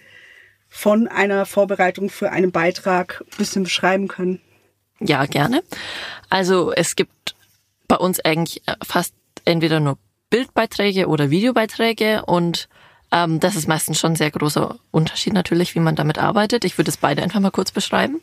von 0.67 1.07
einer 1.07 1.45
Vorbereitung 1.45 2.09
für 2.09 2.31
einen 2.31 2.51
Beitrag 2.51 3.21
ein 3.21 3.37
bisschen 3.37 3.63
beschreiben 3.63 4.07
können? 4.07 4.41
Ja, 4.99 5.25
gerne. 5.25 5.63
Also 6.29 6.71
es 6.71 6.95
gibt 6.95 7.35
bei 7.87 7.97
uns 7.97 8.19
eigentlich 8.19 8.61
fast 8.83 9.13
entweder 9.43 9.79
nur 9.79 9.97
Bildbeiträge 10.29 11.07
oder 11.07 11.29
Videobeiträge 11.29 12.25
und 12.25 12.67
ähm, 13.11 13.39
das 13.39 13.55
ist 13.55 13.67
meistens 13.67 13.99
schon 13.99 14.13
ein 14.13 14.17
sehr 14.17 14.31
großer 14.31 14.75
Unterschied 14.91 15.33
natürlich, 15.33 15.75
wie 15.75 15.79
man 15.79 15.95
damit 15.95 16.17
arbeitet. 16.17 16.65
Ich 16.65 16.77
würde 16.77 16.89
es 16.89 16.97
beide 16.97 17.21
einfach 17.21 17.39
mal 17.39 17.51
kurz 17.51 17.71
beschreiben. 17.71 18.21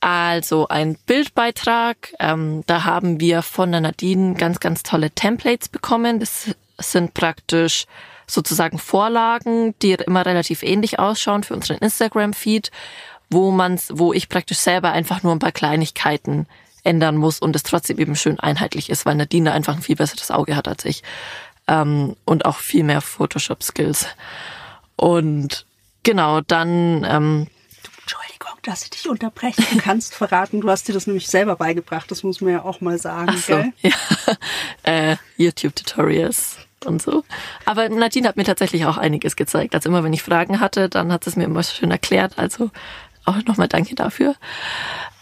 Also 0.00 0.68
ein 0.68 0.96
Bildbeitrag, 1.06 2.14
ähm, 2.20 2.62
da 2.66 2.84
haben 2.84 3.20
wir 3.20 3.42
von 3.42 3.72
der 3.72 3.80
Nadine 3.80 4.34
ganz, 4.34 4.60
ganz 4.60 4.82
tolle 4.82 5.10
Templates 5.10 5.68
bekommen. 5.68 6.20
Das 6.20 6.54
sind 6.78 7.14
praktisch 7.14 7.86
sozusagen 8.26 8.78
Vorlagen, 8.78 9.74
die 9.82 9.92
immer 9.92 10.24
relativ 10.24 10.62
ähnlich 10.62 10.98
ausschauen 10.98 11.42
für 11.42 11.54
unseren 11.54 11.78
Instagram-Feed, 11.78 12.70
wo 13.30 13.50
man's, 13.50 13.90
wo 13.94 14.12
ich 14.12 14.28
praktisch 14.28 14.58
selber 14.58 14.92
einfach 14.92 15.22
nur 15.22 15.32
ein 15.32 15.38
paar 15.38 15.52
Kleinigkeiten 15.52 16.46
ändern 16.84 17.16
muss 17.16 17.38
und 17.40 17.54
es 17.54 17.62
trotzdem 17.62 17.98
eben 17.98 18.16
schön 18.16 18.40
einheitlich 18.40 18.90
ist, 18.90 19.04
weil 19.04 19.14
Nadine 19.14 19.52
einfach 19.52 19.76
ein 19.76 19.82
viel 19.82 19.96
besseres 19.96 20.30
Auge 20.30 20.56
hat 20.56 20.68
als 20.68 20.84
ich 20.84 21.02
ähm, 21.66 22.16
und 22.24 22.44
auch 22.46 22.58
viel 22.58 22.84
mehr 22.84 23.00
Photoshop-Skills. 23.00 24.06
Und 24.96 25.66
genau, 26.02 26.40
dann 26.40 27.04
ähm, 27.04 27.46
Entschuldigung, 28.00 28.58
dass 28.62 28.84
ich 28.84 28.90
dich 28.90 29.08
unterbreche. 29.08 29.62
Du 29.70 29.78
kannst 29.82 30.14
verraten, 30.14 30.62
du 30.62 30.70
hast 30.70 30.88
dir 30.88 30.94
das 30.94 31.06
nämlich 31.06 31.28
selber 31.28 31.56
beigebracht, 31.56 32.10
das 32.10 32.22
muss 32.22 32.40
man 32.40 32.52
ja 32.54 32.64
auch 32.64 32.80
mal 32.80 32.98
sagen. 32.98 33.30
Ach 33.30 33.36
so, 33.36 33.54
gell? 33.54 33.72
ja. 33.82 33.92
äh, 34.82 35.16
YouTube-Tutorials 35.36 36.56
und 36.86 37.02
so. 37.02 37.24
Aber 37.66 37.88
Nadine 37.88 38.28
hat 38.28 38.36
mir 38.36 38.44
tatsächlich 38.44 38.86
auch 38.86 38.96
einiges 38.96 39.36
gezeigt. 39.36 39.74
Also 39.74 39.90
immer, 39.90 40.04
wenn 40.04 40.12
ich 40.12 40.22
Fragen 40.22 40.60
hatte, 40.60 40.88
dann 40.88 41.12
hat 41.12 41.26
es 41.26 41.36
mir 41.36 41.44
immer 41.44 41.62
schön 41.62 41.90
erklärt. 41.90 42.38
Also 42.38 42.70
auch 43.28 43.44
nochmal 43.44 43.68
danke 43.68 43.94
dafür. 43.94 44.34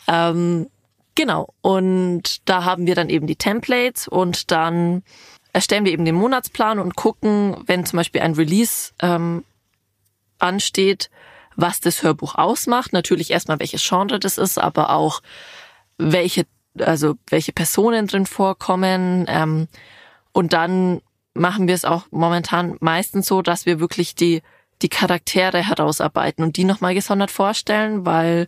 Ähm, 0.09 0.69
genau. 1.15 1.55
Und 1.61 2.49
da 2.49 2.65
haben 2.65 2.87
wir 2.87 2.95
dann 2.95 3.09
eben 3.09 3.27
die 3.27 3.37
Templates 3.37 4.09
und 4.09 4.51
dann 4.51 5.03
erstellen 5.53 5.85
wir 5.85 5.93
eben 5.93 6.05
den 6.05 6.15
Monatsplan 6.15 6.79
und 6.79 6.97
gucken, 6.97 7.57
wenn 7.67 7.87
zum 7.87 7.97
Beispiel 7.97 8.21
ein 8.21 8.35
Release 8.35 8.93
ähm, 9.01 9.45
ansteht, 10.39 11.11
was 11.57 11.81
das 11.81 12.03
Hörbuch 12.03 12.35
ausmacht. 12.35 12.93
Natürlich 12.93 13.31
erstmal, 13.31 13.59
welches 13.59 13.87
Genre 13.87 14.19
das 14.19 14.39
ist, 14.39 14.59
aber 14.59 14.91
auch 14.91 15.23
welche, 15.99 16.47
also 16.79 17.15
welche 17.29 17.53
Personen 17.53 18.07
drin 18.07 18.27
vorkommen. 18.27 19.25
Ähm, 19.29 19.69
und 20.33 20.53
dann 20.53 21.01
machen 21.33 21.69
wir 21.69 21.75
es 21.75 21.85
auch 21.85 22.05
momentan 22.11 22.77
meistens 22.81 23.27
so, 23.27 23.43
dass 23.43 23.67
wir 23.67 23.81
wirklich 23.81 24.15
die, 24.15 24.43
die 24.83 24.89
Charaktere 24.89 25.67
herausarbeiten 25.67 26.45
und 26.45 26.57
die 26.57 26.65
nochmal 26.65 26.95
gesondert 26.95 27.31
vorstellen, 27.31 28.05
weil 28.05 28.47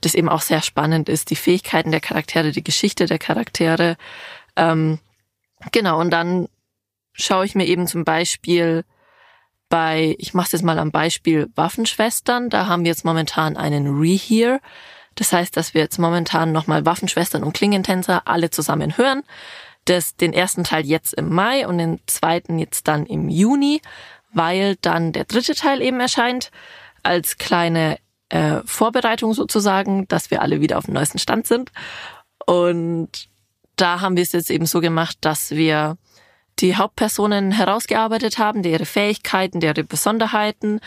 das 0.00 0.14
eben 0.14 0.28
auch 0.28 0.42
sehr 0.42 0.62
spannend 0.62 1.08
ist, 1.08 1.30
die 1.30 1.36
Fähigkeiten 1.36 1.90
der 1.90 2.00
Charaktere, 2.00 2.52
die 2.52 2.64
Geschichte 2.64 3.06
der 3.06 3.18
Charaktere. 3.18 3.96
Ähm, 4.56 4.98
genau, 5.72 6.00
und 6.00 6.10
dann 6.10 6.48
schaue 7.12 7.44
ich 7.44 7.54
mir 7.54 7.66
eben 7.66 7.86
zum 7.86 8.04
Beispiel 8.04 8.84
bei, 9.68 10.16
ich 10.18 10.34
mache 10.34 10.46
es 10.46 10.52
jetzt 10.52 10.64
mal 10.64 10.78
am 10.78 10.90
Beispiel 10.90 11.48
Waffenschwestern, 11.54 12.50
da 12.50 12.66
haben 12.66 12.84
wir 12.84 12.90
jetzt 12.90 13.04
momentan 13.04 13.56
einen 13.56 13.98
Rehear. 14.00 14.60
Das 15.16 15.32
heißt, 15.32 15.56
dass 15.56 15.74
wir 15.74 15.82
jetzt 15.82 15.98
momentan 15.98 16.52
nochmal 16.52 16.86
Waffenschwestern 16.86 17.42
und 17.42 17.52
Klingentänzer 17.52 18.26
alle 18.26 18.50
zusammen 18.50 18.96
hören 18.96 19.22
das, 19.84 20.16
den 20.16 20.32
ersten 20.32 20.64
Teil 20.64 20.86
jetzt 20.86 21.14
im 21.14 21.32
Mai 21.32 21.66
und 21.66 21.78
den 21.78 22.00
zweiten 22.06 22.58
jetzt 22.58 22.88
dann 22.88 23.06
im 23.06 23.28
Juni, 23.28 23.80
weil 24.32 24.76
dann 24.76 25.12
der 25.12 25.24
dritte 25.24 25.54
Teil 25.54 25.82
eben 25.82 26.00
erscheint 26.00 26.50
als 27.02 27.38
kleine 27.38 27.98
äh, 28.28 28.60
Vorbereitung 28.64 29.34
sozusagen, 29.34 30.06
dass 30.08 30.30
wir 30.30 30.42
alle 30.42 30.60
wieder 30.60 30.78
auf 30.78 30.86
dem 30.86 30.94
neuesten 30.94 31.18
Stand 31.18 31.46
sind. 31.46 31.72
Und 32.46 33.28
da 33.76 34.00
haben 34.00 34.16
wir 34.16 34.22
es 34.22 34.32
jetzt 34.32 34.50
eben 34.50 34.66
so 34.66 34.80
gemacht, 34.80 35.18
dass 35.20 35.50
wir 35.50 35.96
die 36.58 36.76
Hauptpersonen 36.76 37.52
herausgearbeitet 37.52 38.38
haben, 38.38 38.62
ihre 38.64 38.84
Fähigkeiten, 38.84 39.60
ihre 39.60 39.84
Besonderheiten. 39.84 40.80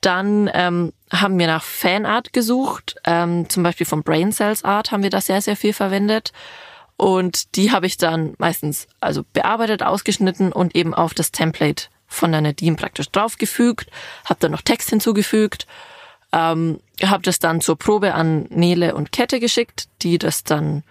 Dann 0.00 0.50
ähm, 0.52 0.92
haben 1.12 1.38
wir 1.38 1.46
nach 1.46 1.62
Fanart 1.62 2.32
gesucht, 2.32 2.96
ähm, 3.04 3.48
zum 3.48 3.62
Beispiel 3.62 3.86
von 3.86 4.02
Brain 4.02 4.32
Cells 4.32 4.64
Art 4.64 4.90
haben 4.90 5.02
wir 5.02 5.10
da 5.10 5.20
sehr, 5.20 5.40
sehr 5.40 5.56
viel 5.56 5.72
verwendet. 5.72 6.32
Und 6.96 7.56
die 7.56 7.72
habe 7.72 7.86
ich 7.86 7.96
dann 7.96 8.34
meistens 8.38 8.86
also 9.00 9.22
bearbeitet, 9.32 9.82
ausgeschnitten 9.82 10.52
und 10.52 10.74
eben 10.76 10.94
auf 10.94 11.14
das 11.14 11.32
Template 11.32 11.86
von 12.14 12.32
der 12.32 12.40
Nadine 12.40 12.76
praktisch 12.76 13.10
draufgefügt, 13.10 13.90
habe 14.24 14.40
dann 14.40 14.52
noch 14.52 14.62
Text 14.62 14.90
hinzugefügt, 14.90 15.66
ähm, 16.32 16.80
habe 17.02 17.22
das 17.22 17.38
dann 17.38 17.60
zur 17.60 17.76
Probe 17.76 18.14
an 18.14 18.46
Nele 18.50 18.94
und 18.94 19.12
Kette 19.12 19.40
geschickt, 19.40 19.88
die 20.02 20.18
das 20.18 20.44
dann 20.44 20.82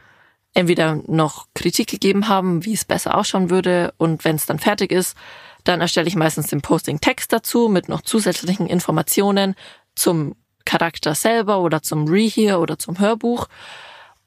entweder 0.53 1.01
noch 1.07 1.47
Kritik 1.53 1.87
gegeben 1.87 2.27
haben, 2.27 2.63
wie 2.65 2.73
es 2.73 2.85
besser 2.85 3.17
ausschauen 3.17 3.49
würde 3.49 3.93
und 3.97 4.23
wenn 4.23 4.35
es 4.35 4.45
dann 4.45 4.59
fertig 4.59 4.91
ist, 4.91 5.17
dann 5.63 5.81
erstelle 5.81 6.07
ich 6.07 6.15
meistens 6.15 6.47
den 6.47 6.61
Posting-Text 6.61 7.31
dazu 7.31 7.69
mit 7.69 7.89
noch 7.89 8.01
zusätzlichen 8.01 8.67
Informationen 8.67 9.55
zum 9.95 10.35
Charakter 10.65 11.15
selber 11.15 11.59
oder 11.59 11.81
zum 11.81 12.07
Rehear 12.07 12.61
oder 12.61 12.77
zum 12.77 12.99
Hörbuch 12.99 13.47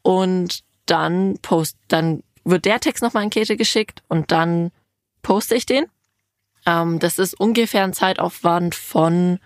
und 0.03 0.65
dann 0.87 1.39
post, 1.43 1.77
dann 1.89 2.23
wird 2.45 2.65
der 2.65 2.81
Text 2.81 3.03
nochmal 3.03 3.25
in 3.25 3.31
Käthe 3.31 3.57
geschickt 3.57 4.03
und 4.09 4.31
dann 4.33 4.71
poste 5.23 5.55
ich 5.55 5.67
den. 5.67 5.87
Ähm, 6.67 6.99
das 6.99 7.19
ist 7.19 7.39
ungefähr 7.39 7.85
ein 7.85 7.93
Zeitaufwand 7.93 8.75
von, 8.75 9.39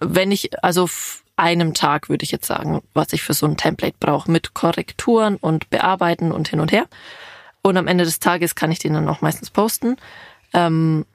wenn 0.00 0.30
ich, 0.32 0.62
also 0.62 0.88
einem 1.36 1.72
Tag 1.72 2.08
würde 2.08 2.24
ich 2.24 2.30
jetzt 2.30 2.46
sagen, 2.46 2.82
was 2.92 3.12
ich 3.12 3.22
für 3.22 3.34
so 3.34 3.46
ein 3.46 3.56
Template 3.56 3.96
brauche, 3.98 4.30
mit 4.30 4.54
Korrekturen 4.54 5.36
und 5.36 5.70
Bearbeiten 5.70 6.32
und 6.32 6.48
hin 6.48 6.60
und 6.60 6.72
her. 6.72 6.86
Und 7.62 7.76
am 7.76 7.86
Ende 7.86 8.04
des 8.04 8.18
Tages 8.18 8.54
kann 8.54 8.72
ich 8.72 8.80
den 8.80 8.94
dann 8.94 9.08
auch 9.08 9.20
meistens 9.22 9.50
posten. 9.50 9.96
Ähm, 10.52 11.06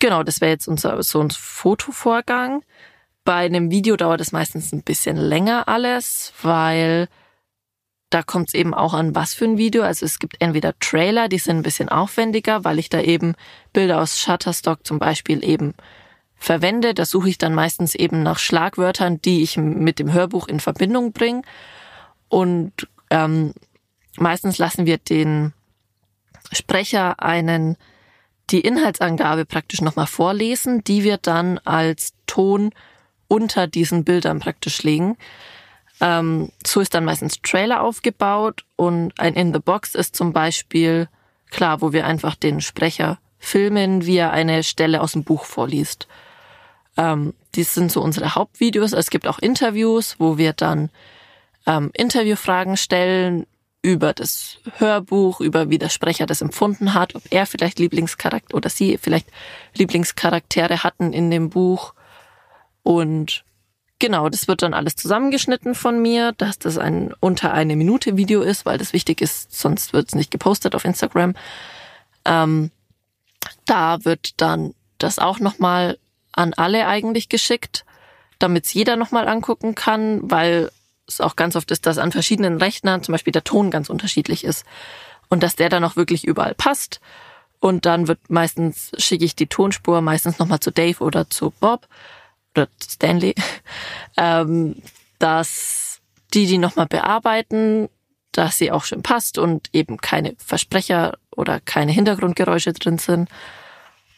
genau, 0.00 0.22
das 0.22 0.40
wäre 0.40 0.50
jetzt 0.50 0.68
unser 0.68 1.02
so 1.02 1.20
ein 1.20 1.30
Fotovorgang. 1.30 2.62
Bei 3.24 3.46
einem 3.46 3.70
Video 3.70 3.96
dauert 3.96 4.20
es 4.20 4.32
meistens 4.32 4.72
ein 4.72 4.82
bisschen 4.82 5.16
länger 5.16 5.68
alles, 5.68 6.32
weil 6.42 7.08
da 8.12 8.22
kommt 8.22 8.48
es 8.48 8.54
eben 8.54 8.74
auch 8.74 8.94
an, 8.94 9.14
was 9.14 9.34
für 9.34 9.46
ein 9.46 9.58
Video. 9.58 9.82
Also 9.82 10.04
es 10.04 10.18
gibt 10.18 10.36
entweder 10.40 10.78
Trailer, 10.78 11.28
die 11.28 11.38
sind 11.38 11.58
ein 11.58 11.62
bisschen 11.62 11.88
aufwendiger, 11.88 12.64
weil 12.64 12.78
ich 12.78 12.90
da 12.90 13.00
eben 13.00 13.34
Bilder 13.72 14.00
aus 14.00 14.20
Shutterstock 14.20 14.86
zum 14.86 14.98
Beispiel 14.98 15.42
eben 15.44 15.74
verwende. 16.36 16.92
Da 16.92 17.06
suche 17.06 17.30
ich 17.30 17.38
dann 17.38 17.54
meistens 17.54 17.94
eben 17.94 18.22
nach 18.22 18.38
Schlagwörtern, 18.38 19.22
die 19.22 19.42
ich 19.42 19.56
mit 19.56 19.98
dem 19.98 20.12
Hörbuch 20.12 20.46
in 20.48 20.60
Verbindung 20.60 21.12
bringe. 21.12 21.42
Und 22.28 22.88
ähm, 23.10 23.54
meistens 24.16 24.58
lassen 24.58 24.84
wir 24.84 24.98
den 24.98 25.54
Sprecher 26.52 27.22
einen 27.22 27.76
die 28.50 28.60
Inhaltsangabe 28.60 29.46
praktisch 29.46 29.80
nochmal 29.80 30.06
vorlesen, 30.06 30.84
die 30.84 31.04
wir 31.04 31.16
dann 31.16 31.58
als 31.58 32.12
Ton 32.26 32.70
unter 33.28 33.66
diesen 33.66 34.04
Bildern 34.04 34.40
praktisch 34.40 34.82
legen. 34.82 35.16
Ähm, 36.02 36.50
so 36.66 36.80
ist 36.80 36.94
dann 36.94 37.04
meistens 37.04 37.40
Trailer 37.42 37.80
aufgebaut 37.80 38.64
und 38.74 39.18
ein 39.18 39.34
In 39.34 39.54
the 39.54 39.60
Box 39.60 39.94
ist 39.94 40.16
zum 40.16 40.32
Beispiel 40.32 41.08
klar, 41.50 41.80
wo 41.80 41.92
wir 41.92 42.06
einfach 42.06 42.34
den 42.34 42.60
Sprecher 42.60 43.18
filmen, 43.38 44.04
wie 44.04 44.16
er 44.16 44.32
eine 44.32 44.64
Stelle 44.64 45.00
aus 45.00 45.12
dem 45.12 45.22
Buch 45.22 45.44
vorliest. 45.44 46.08
Ähm, 46.96 47.34
dies 47.54 47.74
sind 47.74 47.92
so 47.92 48.02
unsere 48.02 48.34
Hauptvideos. 48.34 48.92
Es 48.92 49.10
gibt 49.10 49.28
auch 49.28 49.38
Interviews, 49.38 50.16
wo 50.18 50.38
wir 50.38 50.52
dann 50.52 50.90
ähm, 51.66 51.90
Interviewfragen 51.94 52.76
stellen 52.76 53.46
über 53.80 54.12
das 54.12 54.58
Hörbuch, 54.78 55.40
über 55.40 55.70
wie 55.70 55.78
der 55.78 55.88
Sprecher 55.88 56.26
das 56.26 56.42
empfunden 56.42 56.94
hat, 56.94 57.14
ob 57.14 57.22
er 57.30 57.46
vielleicht 57.46 57.78
Lieblingscharakter 57.78 58.56
oder 58.56 58.70
sie 58.70 58.98
vielleicht 58.98 59.28
Lieblingscharaktere 59.74 60.82
hatten 60.82 61.12
in 61.12 61.30
dem 61.30 61.48
Buch. 61.48 61.94
Und 62.82 63.44
Genau, 64.02 64.28
das 64.28 64.48
wird 64.48 64.62
dann 64.62 64.74
alles 64.74 64.96
zusammengeschnitten 64.96 65.76
von 65.76 66.02
mir, 66.02 66.32
dass 66.32 66.58
das 66.58 66.76
ein 66.76 67.14
unter 67.20 67.52
eine 67.52 67.76
Minute 67.76 68.16
Video 68.16 68.42
ist, 68.42 68.66
weil 68.66 68.76
das 68.76 68.92
wichtig 68.92 69.20
ist, 69.20 69.56
sonst 69.56 69.92
wird 69.92 70.08
es 70.08 70.16
nicht 70.16 70.32
gepostet 70.32 70.74
auf 70.74 70.84
Instagram. 70.84 71.34
Ähm, 72.24 72.72
da 73.64 74.04
wird 74.04 74.40
dann 74.40 74.74
das 74.98 75.20
auch 75.20 75.38
nochmal 75.38 75.98
an 76.32 76.52
alle 76.52 76.88
eigentlich 76.88 77.28
geschickt, 77.28 77.84
damit 78.40 78.64
es 78.64 78.74
jeder 78.74 78.96
nochmal 78.96 79.28
angucken 79.28 79.76
kann, 79.76 80.28
weil 80.28 80.72
es 81.06 81.20
auch 81.20 81.36
ganz 81.36 81.54
oft 81.54 81.70
ist, 81.70 81.86
dass 81.86 81.98
an 81.98 82.10
verschiedenen 82.10 82.56
Rechnern 82.58 83.04
zum 83.04 83.12
Beispiel 83.12 83.32
der 83.32 83.44
Ton 83.44 83.70
ganz 83.70 83.88
unterschiedlich 83.88 84.42
ist 84.42 84.66
und 85.28 85.44
dass 85.44 85.54
der 85.54 85.68
dann 85.68 85.84
auch 85.84 85.94
wirklich 85.94 86.26
überall 86.26 86.56
passt. 86.56 87.00
Und 87.60 87.86
dann 87.86 88.08
wird 88.08 88.18
meistens, 88.30 88.90
schicke 88.98 89.24
ich 89.24 89.36
die 89.36 89.46
Tonspur 89.46 90.00
meistens 90.00 90.40
nochmal 90.40 90.58
zu 90.58 90.72
Dave 90.72 90.98
oder 91.04 91.30
zu 91.30 91.52
Bob 91.60 91.86
oder 92.54 92.68
Stanley, 92.82 93.34
ähm, 94.16 94.76
dass 95.18 96.00
die 96.34 96.46
die 96.46 96.58
nochmal 96.58 96.86
bearbeiten, 96.86 97.88
dass 98.32 98.58
sie 98.58 98.70
auch 98.70 98.84
schön 98.84 99.02
passt 99.02 99.38
und 99.38 99.68
eben 99.72 99.98
keine 99.98 100.34
Versprecher 100.38 101.18
oder 101.30 101.60
keine 101.60 101.92
Hintergrundgeräusche 101.92 102.72
drin 102.72 102.98
sind. 102.98 103.28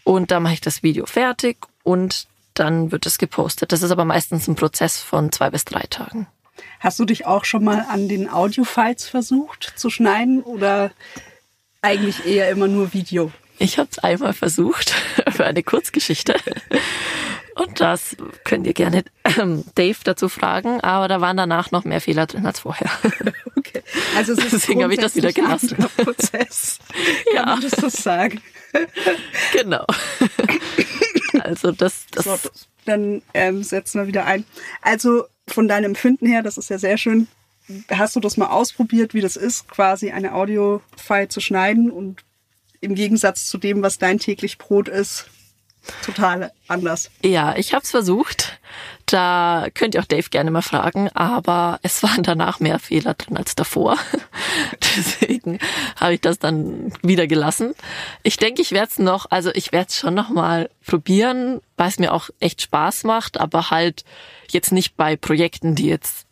Und 0.05 0.31
dann 0.31 0.43
mache 0.43 0.55
ich 0.55 0.61
das 0.61 0.83
Video 0.83 1.07
fertig 1.07 1.57
und 1.83 2.27
dann 2.55 2.93
wird 2.93 3.07
es 3.07 3.19
gepostet. 3.19 3.73
Das 3.73 3.83
ist 3.83 3.91
aber 3.91 4.05
meistens 4.05 4.47
ein 4.47 4.55
Prozess 4.55 5.01
von 5.01 5.33
zwei 5.33 5.51
bis 5.51 5.65
drei 5.65 5.83
Tagen. 5.91 6.29
Hast 6.79 7.01
du 7.01 7.05
dich 7.05 7.27
auch 7.27 7.45
schon 7.45 7.65
mal 7.65 7.87
an 7.89 8.09
den 8.09 8.31
Audio-Files 8.31 9.09
versucht 9.09 9.73
zu 9.75 9.91
schneiden 9.91 10.43
oder 10.43 10.93
eigentlich 11.83 12.25
eher 12.27 12.51
immer 12.51 12.69
nur 12.69 12.93
Video? 12.93 13.33
Ich 13.59 13.79
habe 13.79 13.89
es 13.91 13.99
einmal 13.99 14.33
versucht 14.33 14.91
für 15.31 15.47
eine 15.47 15.63
Kurzgeschichte. 15.63 16.37
Und 17.55 17.81
das 17.81 18.17
könnt 18.45 18.67
ihr 18.67 18.75
gerne 18.75 19.05
ähm, 19.39 19.65
Dave 19.75 19.99
dazu 20.03 20.29
fragen, 20.29 20.81
aber 20.81 21.09
da 21.09 21.21
waren 21.21 21.37
danach 21.37 21.71
noch 21.71 21.85
mehr 21.85 22.01
Fehler 22.01 22.27
drin 22.27 22.47
als 22.47 22.61
vorher. 22.61 22.91
Okay. 23.57 23.83
Also 24.15 24.35
es 24.35 24.41
ist 24.41 24.53
Deswegen 24.53 24.83
habe 24.83 24.93
ich 24.93 25.01
das 25.01 25.17
wieder 25.17 25.33
gelassen. 25.33 25.75
Ein 25.79 26.05
Prozess. 26.05 26.79
Kann 27.33 27.35
ja. 27.35 27.47
man 27.47 27.61
das 27.63 27.73
so 27.73 27.89
sagen? 27.89 28.43
Genau. 29.53 29.87
Also 31.41 31.73
das, 31.73 32.05
das. 32.13 32.25
So, 32.25 32.39
dann 32.85 33.23
ähm, 33.33 33.63
setzen 33.63 34.01
wir 34.01 34.07
wieder 34.07 34.27
ein. 34.27 34.45
Also 34.83 35.25
von 35.49 35.67
deinem 35.67 35.87
Empfinden 35.87 36.27
her, 36.27 36.43
das 36.43 36.59
ist 36.59 36.71
ja 36.71 36.79
sehr 36.79 36.99
schön, 36.99 37.27
hast 37.91 38.17
du 38.17 38.21
das 38.21 38.37
mal 38.37 38.49
ausprobiert, 38.49 39.15
wie 39.15 39.21
das 39.21 39.37
ist, 39.37 39.69
quasi 39.69 40.11
eine 40.11 40.35
Audio-File 40.35 41.29
zu 41.29 41.41
schneiden 41.41 41.91
und 41.91 42.23
im 42.81 42.95
Gegensatz 42.95 43.47
zu 43.47 43.59
dem, 43.59 43.83
was 43.83 43.99
dein 43.99 44.19
täglich 44.19 44.59
Brot 44.59 44.89
ist, 44.89 45.27
total 46.05 46.53
anders. 46.69 47.11
Ja, 47.23 47.57
ich 47.57 47.75
habe 47.75 47.85
es 47.85 47.91
versucht. 47.91 48.59
Da 49.07 49.67
könnt 49.75 49.95
ihr 49.95 50.01
auch 50.01 50.07
Dave 50.07 50.31
gerne 50.31 50.51
mal 50.51 50.63
fragen, 50.63 51.11
aber 51.11 51.79
es 51.83 52.03
waren 52.03 52.23
danach 52.23 52.59
mehr 52.61 52.79
Fehler 52.79 53.15
drin 53.15 53.37
als 53.37 53.55
davor. 53.55 53.99
Deswegen 54.97 55.59
habe 55.97 56.15
ich 56.15 56.21
das 56.23 56.39
dann 56.39 56.93
wieder 57.03 57.27
gelassen. 57.27 57.75
Ich 58.23 58.39
denke, 58.39 58.63
ich 58.63 58.73
werde 58.73 58.91
es 58.91 58.99
noch, 58.99 59.27
also 59.31 59.51
ich 59.55 59.73
werde 59.73 59.89
es 59.89 59.99
schon 59.99 60.15
noch 60.15 60.31
mal 60.31 60.71
probieren, 60.87 61.61
weil 61.77 61.89
es 61.89 61.99
mir 61.99 62.13
auch 62.13 62.31
echt 62.41 62.63
Spaß 62.63 63.05
macht, 63.05 63.39
aber 63.39 63.71
halt 63.71 64.05
jetzt 64.51 64.73
nicht 64.73 64.97
bei 64.97 65.17
Projekten, 65.17 65.75
die 65.75 65.89
jetzt 65.89 66.27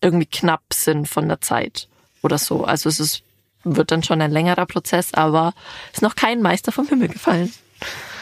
irgendwie 0.00 0.26
knapp 0.26 0.62
sind 0.72 1.08
von 1.08 1.28
der 1.28 1.40
Zeit 1.40 1.88
oder 2.22 2.38
so. 2.38 2.64
Also 2.64 2.88
es 2.88 3.00
ist, 3.00 3.22
wird 3.64 3.90
dann 3.90 4.04
schon 4.04 4.20
ein 4.20 4.30
längerer 4.30 4.66
Prozess, 4.66 5.14
aber 5.14 5.52
ist 5.92 6.02
noch 6.02 6.14
kein 6.14 6.42
Meister 6.42 6.70
vom 6.70 6.86
Himmel 6.86 7.08
gefallen. 7.08 7.52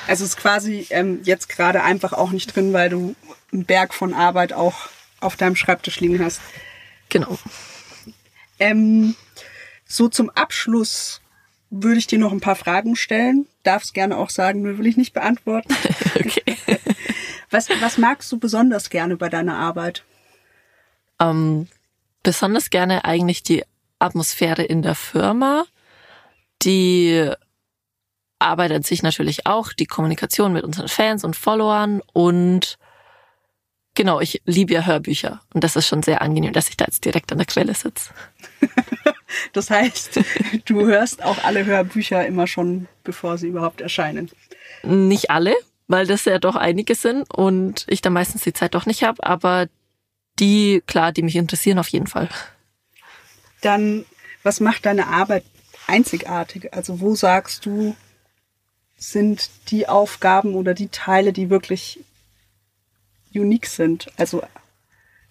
Also 0.06 0.24
es 0.24 0.30
ist 0.30 0.36
quasi 0.36 0.86
ähm, 0.90 1.20
jetzt 1.24 1.48
gerade 1.48 1.82
einfach 1.82 2.12
auch 2.12 2.30
nicht 2.30 2.54
drin, 2.54 2.72
weil 2.72 2.88
du 2.88 3.14
einen 3.52 3.64
Berg 3.64 3.94
von 3.94 4.14
Arbeit 4.14 4.52
auch 4.52 4.74
auf 5.20 5.36
deinem 5.36 5.56
Schreibtisch 5.56 6.00
liegen 6.00 6.22
hast. 6.24 6.40
Genau. 7.08 7.38
Ähm, 8.58 9.14
so 9.86 10.08
zum 10.08 10.30
Abschluss 10.30 11.20
würde 11.70 11.98
ich 11.98 12.06
dir 12.06 12.18
noch 12.18 12.32
ein 12.32 12.40
paar 12.40 12.56
Fragen 12.56 12.96
stellen. 12.96 13.46
Darfst 13.62 13.94
gerne 13.94 14.16
auch 14.16 14.30
sagen, 14.30 14.62
nur 14.62 14.78
will 14.78 14.86
ich 14.86 14.96
nicht 14.96 15.12
beantworten. 15.12 15.74
okay. 16.14 16.56
Was, 17.50 17.68
was 17.82 17.98
magst 17.98 18.32
du 18.32 18.38
besonders 18.38 18.88
gerne 18.88 19.18
bei 19.18 19.28
deiner 19.28 19.58
Arbeit? 19.58 20.04
Ähm, 21.20 21.68
besonders 22.22 22.70
gerne 22.70 23.04
eigentlich 23.04 23.42
die 23.42 23.62
Atmosphäre 23.98 24.62
in 24.62 24.80
der 24.80 24.94
Firma, 24.94 25.66
die 26.62 27.30
Arbeit 28.42 28.72
an 28.72 28.82
sich 28.82 29.02
natürlich 29.02 29.46
auch, 29.46 29.72
die 29.72 29.86
Kommunikation 29.86 30.52
mit 30.52 30.64
unseren 30.64 30.88
Fans 30.88 31.24
und 31.24 31.36
Followern 31.36 32.02
und 32.12 32.78
genau, 33.94 34.20
ich 34.20 34.42
liebe 34.44 34.74
ja 34.74 34.84
Hörbücher 34.84 35.40
und 35.54 35.64
das 35.64 35.76
ist 35.76 35.86
schon 35.86 36.02
sehr 36.02 36.22
angenehm, 36.22 36.52
dass 36.52 36.68
ich 36.68 36.76
da 36.76 36.84
jetzt 36.86 37.04
direkt 37.04 37.32
an 37.32 37.38
der 37.38 37.46
Quelle 37.46 37.74
sitze. 37.74 38.10
das 39.52 39.70
heißt, 39.70 40.20
du 40.64 40.86
hörst 40.86 41.22
auch 41.24 41.42
alle 41.44 41.64
Hörbücher 41.64 42.26
immer 42.26 42.46
schon, 42.46 42.88
bevor 43.04 43.38
sie 43.38 43.48
überhaupt 43.48 43.80
erscheinen. 43.80 44.30
Nicht 44.82 45.30
alle, 45.30 45.54
weil 45.88 46.06
das 46.06 46.24
ja 46.24 46.38
doch 46.38 46.56
einige 46.56 46.94
sind 46.94 47.32
und 47.32 47.84
ich 47.88 48.02
da 48.02 48.10
meistens 48.10 48.42
die 48.42 48.52
Zeit 48.52 48.74
doch 48.74 48.86
nicht 48.86 49.02
habe, 49.04 49.24
aber 49.24 49.66
die, 50.38 50.82
klar, 50.86 51.12
die 51.12 51.22
mich 51.22 51.36
interessieren 51.36 51.78
auf 51.78 51.88
jeden 51.88 52.06
Fall. 52.06 52.28
Dann, 53.60 54.04
was 54.42 54.60
macht 54.60 54.86
deine 54.86 55.06
Arbeit 55.08 55.44
einzigartig? 55.86 56.72
Also 56.72 57.00
wo 57.00 57.14
sagst 57.14 57.66
du, 57.66 57.94
sind 59.02 59.50
die 59.68 59.88
Aufgaben 59.88 60.54
oder 60.54 60.74
die 60.74 60.88
Teile, 60.88 61.32
die 61.32 61.50
wirklich 61.50 62.00
unique 63.34 63.66
sind, 63.66 64.06
also 64.16 64.42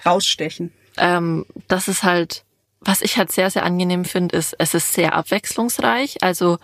rausstechen? 0.05 0.73
Ähm, 0.97 1.45
das 1.67 1.87
ist 1.87 2.03
halt, 2.03 2.43
was 2.81 3.01
ich 3.01 3.17
halt 3.17 3.31
sehr, 3.31 3.49
sehr 3.49 3.63
angenehm 3.63 4.03
finde, 4.03 4.35
ist, 4.35 4.55
es 4.59 4.73
ist 4.73 4.91
sehr 4.91 5.13
abwechslungsreich. 5.13 6.21
Also 6.21 6.57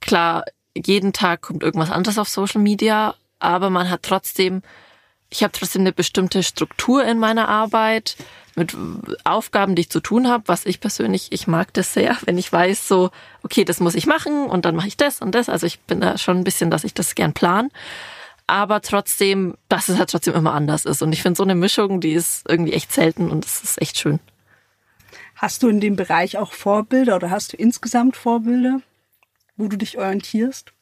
klar, 0.00 0.44
jeden 0.76 1.12
Tag 1.12 1.42
kommt 1.42 1.62
irgendwas 1.62 1.90
anderes 1.90 2.18
auf 2.18 2.28
Social 2.28 2.60
Media, 2.60 3.16
aber 3.40 3.70
man 3.70 3.90
hat 3.90 4.04
trotzdem 4.04 4.62
ich 5.32 5.42
habe 5.42 5.52
trotzdem 5.52 5.82
eine 5.82 5.92
bestimmte 5.92 6.42
Struktur 6.42 7.04
in 7.04 7.18
meiner 7.18 7.48
Arbeit 7.48 8.16
mit 8.54 8.76
Aufgaben, 9.24 9.74
die 9.74 9.82
ich 9.82 9.90
zu 9.90 10.00
tun 10.00 10.28
habe, 10.28 10.44
was 10.46 10.66
ich 10.66 10.78
persönlich, 10.78 11.28
ich 11.32 11.46
mag 11.46 11.72
das 11.72 11.94
sehr, 11.94 12.18
wenn 12.26 12.36
ich 12.36 12.52
weiß, 12.52 12.86
so, 12.86 13.10
okay, 13.42 13.64
das 13.64 13.80
muss 13.80 13.94
ich 13.94 14.06
machen 14.06 14.46
und 14.46 14.66
dann 14.66 14.76
mache 14.76 14.88
ich 14.88 14.98
das 14.98 15.22
und 15.22 15.34
das. 15.34 15.48
Also 15.48 15.66
ich 15.66 15.80
bin 15.80 16.02
da 16.02 16.18
schon 16.18 16.36
ein 16.36 16.44
bisschen, 16.44 16.70
dass 16.70 16.84
ich 16.84 16.92
das 16.92 17.14
gern 17.14 17.32
plan. 17.32 17.70
Aber 18.46 18.82
trotzdem, 18.82 19.54
dass 19.70 19.88
es 19.88 19.98
halt 19.98 20.10
trotzdem 20.10 20.34
immer 20.34 20.52
anders 20.52 20.84
ist. 20.84 21.00
Und 21.00 21.14
ich 21.14 21.22
finde 21.22 21.38
so 21.38 21.44
eine 21.44 21.54
Mischung, 21.54 22.02
die 22.02 22.12
ist 22.12 22.44
irgendwie 22.46 22.74
echt 22.74 22.92
selten 22.92 23.30
und 23.30 23.46
es 23.46 23.62
ist 23.62 23.80
echt 23.80 23.98
schön. 23.98 24.20
Hast 25.36 25.62
du 25.62 25.68
in 25.68 25.80
dem 25.80 25.96
Bereich 25.96 26.36
auch 26.36 26.52
Vorbilder 26.52 27.16
oder 27.16 27.30
hast 27.30 27.54
du 27.54 27.56
insgesamt 27.56 28.16
Vorbilder, 28.16 28.80
wo 29.56 29.68
du 29.68 29.78
dich 29.78 29.96
orientierst? 29.96 30.74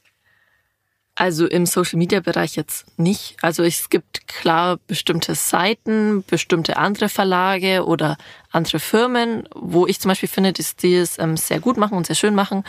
Also 1.20 1.46
im 1.46 1.66
Social-Media-Bereich 1.66 2.56
jetzt 2.56 2.98
nicht. 2.98 3.36
Also 3.42 3.62
es 3.62 3.90
gibt 3.90 4.26
klar 4.26 4.78
bestimmte 4.86 5.34
Seiten, 5.34 6.24
bestimmte 6.24 6.78
andere 6.78 7.10
Verlage 7.10 7.84
oder 7.84 8.16
andere 8.50 8.80
Firmen, 8.80 9.46
wo 9.54 9.86
ich 9.86 10.00
zum 10.00 10.08
Beispiel 10.08 10.30
finde, 10.30 10.54
dass 10.54 10.76
die 10.76 10.94
es 10.94 11.18
ähm, 11.18 11.36
sehr 11.36 11.60
gut 11.60 11.76
machen 11.76 11.98
und 11.98 12.06
sehr 12.06 12.16
schön 12.16 12.34
machen. 12.34 12.64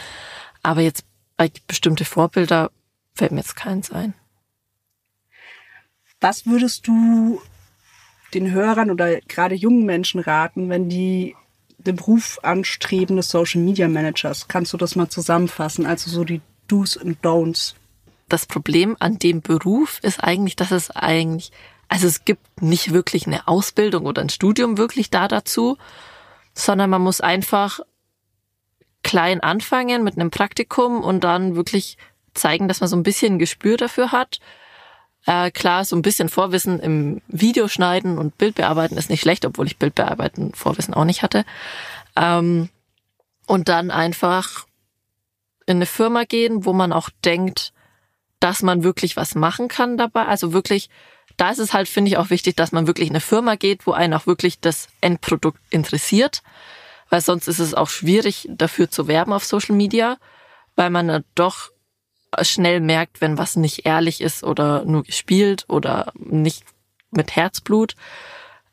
Aber 0.63 0.81
jetzt 0.81 1.05
bei 1.37 1.49
bestimmte 1.65 2.03
Vorbilder 2.03 2.71
fällt 3.15 3.31
mir 3.31 3.37
jetzt 3.37 3.55
keins 3.55 3.89
ein. 3.89 4.13
Was 6.19 6.45
würdest 6.45 6.85
du 6.87 7.41
den 8.33 8.51
Hörern 8.51 8.91
oder 8.91 9.21
gerade 9.21 9.55
jungen 9.55 9.85
Menschen 9.85 10.19
raten, 10.19 10.67
wenn 10.67 10.89
die 10.89 11.37
den 11.77 11.95
Beruf 11.95 12.37
anstreben 12.43 13.15
des 13.15 13.29
Social 13.29 13.61
Media 13.61 13.87
Managers? 13.87 14.49
Kannst 14.49 14.73
du 14.73 14.77
das 14.77 14.97
mal 14.97 15.07
zusammenfassen? 15.07 15.85
Also 15.85 16.11
so 16.11 16.25
die 16.25 16.41
Do's 16.67 16.97
und 16.97 17.23
Don'ts 17.23 17.75
das 18.31 18.45
Problem 18.45 18.95
an 18.99 19.19
dem 19.19 19.41
Beruf 19.41 19.99
ist 20.01 20.23
eigentlich, 20.23 20.55
dass 20.55 20.71
es 20.71 20.91
eigentlich, 20.91 21.51
also 21.87 22.07
es 22.07 22.25
gibt 22.25 22.61
nicht 22.61 22.93
wirklich 22.93 23.27
eine 23.27 23.47
Ausbildung 23.47 24.05
oder 24.05 24.21
ein 24.21 24.29
Studium 24.29 24.77
wirklich 24.77 25.09
da 25.09 25.27
dazu, 25.27 25.77
sondern 26.53 26.89
man 26.89 27.01
muss 27.01 27.21
einfach 27.21 27.79
klein 29.03 29.41
anfangen 29.41 30.03
mit 30.03 30.17
einem 30.17 30.31
Praktikum 30.31 31.01
und 31.03 31.23
dann 31.23 31.55
wirklich 31.55 31.97
zeigen, 32.33 32.67
dass 32.67 32.79
man 32.79 32.89
so 32.89 32.95
ein 32.95 33.03
bisschen 33.03 33.35
ein 33.35 33.39
Gespür 33.39 33.77
dafür 33.77 34.11
hat. 34.11 34.39
Äh, 35.25 35.51
klar, 35.51 35.85
so 35.85 35.95
ein 35.95 36.01
bisschen 36.01 36.29
Vorwissen 36.29 36.79
im 36.79 37.21
Videoschneiden 37.27 38.17
und 38.17 38.37
Bildbearbeiten 38.37 38.97
ist 38.97 39.09
nicht 39.09 39.21
schlecht, 39.21 39.45
obwohl 39.45 39.67
ich 39.67 39.77
Bildbearbeiten 39.77 40.53
Vorwissen 40.53 40.93
auch 40.93 41.05
nicht 41.05 41.23
hatte. 41.23 41.45
Ähm, 42.15 42.69
und 43.45 43.69
dann 43.69 43.91
einfach 43.91 44.65
in 45.65 45.77
eine 45.77 45.85
Firma 45.85 46.23
gehen, 46.23 46.65
wo 46.65 46.73
man 46.73 46.93
auch 46.93 47.09
denkt, 47.23 47.73
dass 48.41 48.61
man 48.63 48.83
wirklich 48.83 49.15
was 49.15 49.35
machen 49.35 49.69
kann 49.69 49.97
dabei. 49.97 50.25
Also 50.25 50.51
wirklich, 50.51 50.89
da 51.37 51.51
ist 51.51 51.59
es 51.59 51.73
halt, 51.73 51.87
finde 51.87 52.09
ich, 52.09 52.17
auch 52.17 52.29
wichtig, 52.29 52.57
dass 52.57 52.73
man 52.73 52.87
wirklich 52.87 53.07
in 53.07 53.13
eine 53.13 53.21
Firma 53.21 53.55
geht, 53.55 53.87
wo 53.87 53.93
einen 53.93 54.13
auch 54.13 54.27
wirklich 54.27 54.59
das 54.59 54.89
Endprodukt 54.99 55.59
interessiert. 55.69 56.43
Weil 57.09 57.21
sonst 57.21 57.47
ist 57.47 57.59
es 57.59 57.73
auch 57.73 57.89
schwierig, 57.89 58.47
dafür 58.49 58.89
zu 58.89 59.07
werben 59.07 59.31
auf 59.31 59.45
Social 59.45 59.75
Media, 59.75 60.17
weil 60.75 60.89
man 60.89 61.07
dann 61.07 61.23
doch 61.35 61.69
schnell 62.41 62.79
merkt, 62.79 63.21
wenn 63.21 63.37
was 63.37 63.55
nicht 63.55 63.85
ehrlich 63.85 64.21
ist 64.21 64.43
oder 64.43 64.85
nur 64.85 65.03
gespielt 65.03 65.65
oder 65.67 66.11
nicht 66.15 66.63
mit 67.11 67.35
Herzblut. 67.35 67.95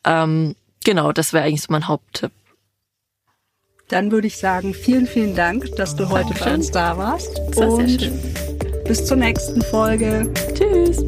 Ähm, 0.04 0.54
genau, 0.84 1.12
das 1.12 1.32
wäre 1.32 1.44
eigentlich 1.44 1.62
so 1.62 1.72
mein 1.72 1.88
Haupttipp. 1.88 2.32
Dann 3.88 4.12
würde 4.12 4.28
ich 4.28 4.38
sagen, 4.38 4.74
vielen, 4.74 5.06
vielen 5.06 5.34
Dank, 5.34 5.76
dass 5.76 5.96
du 5.96 6.08
heute 6.08 6.28
Dankeschön. 6.28 6.46
bei 6.46 6.54
uns 6.54 6.70
da 6.70 6.96
warst. 6.96 7.38
Das 7.48 7.56
war 7.56 7.76
sehr 7.76 7.88
schön. 7.88 8.57
Bis 8.88 9.04
zur 9.04 9.18
nächsten 9.18 9.60
Folge. 9.60 10.26
Tschüss. 10.54 11.04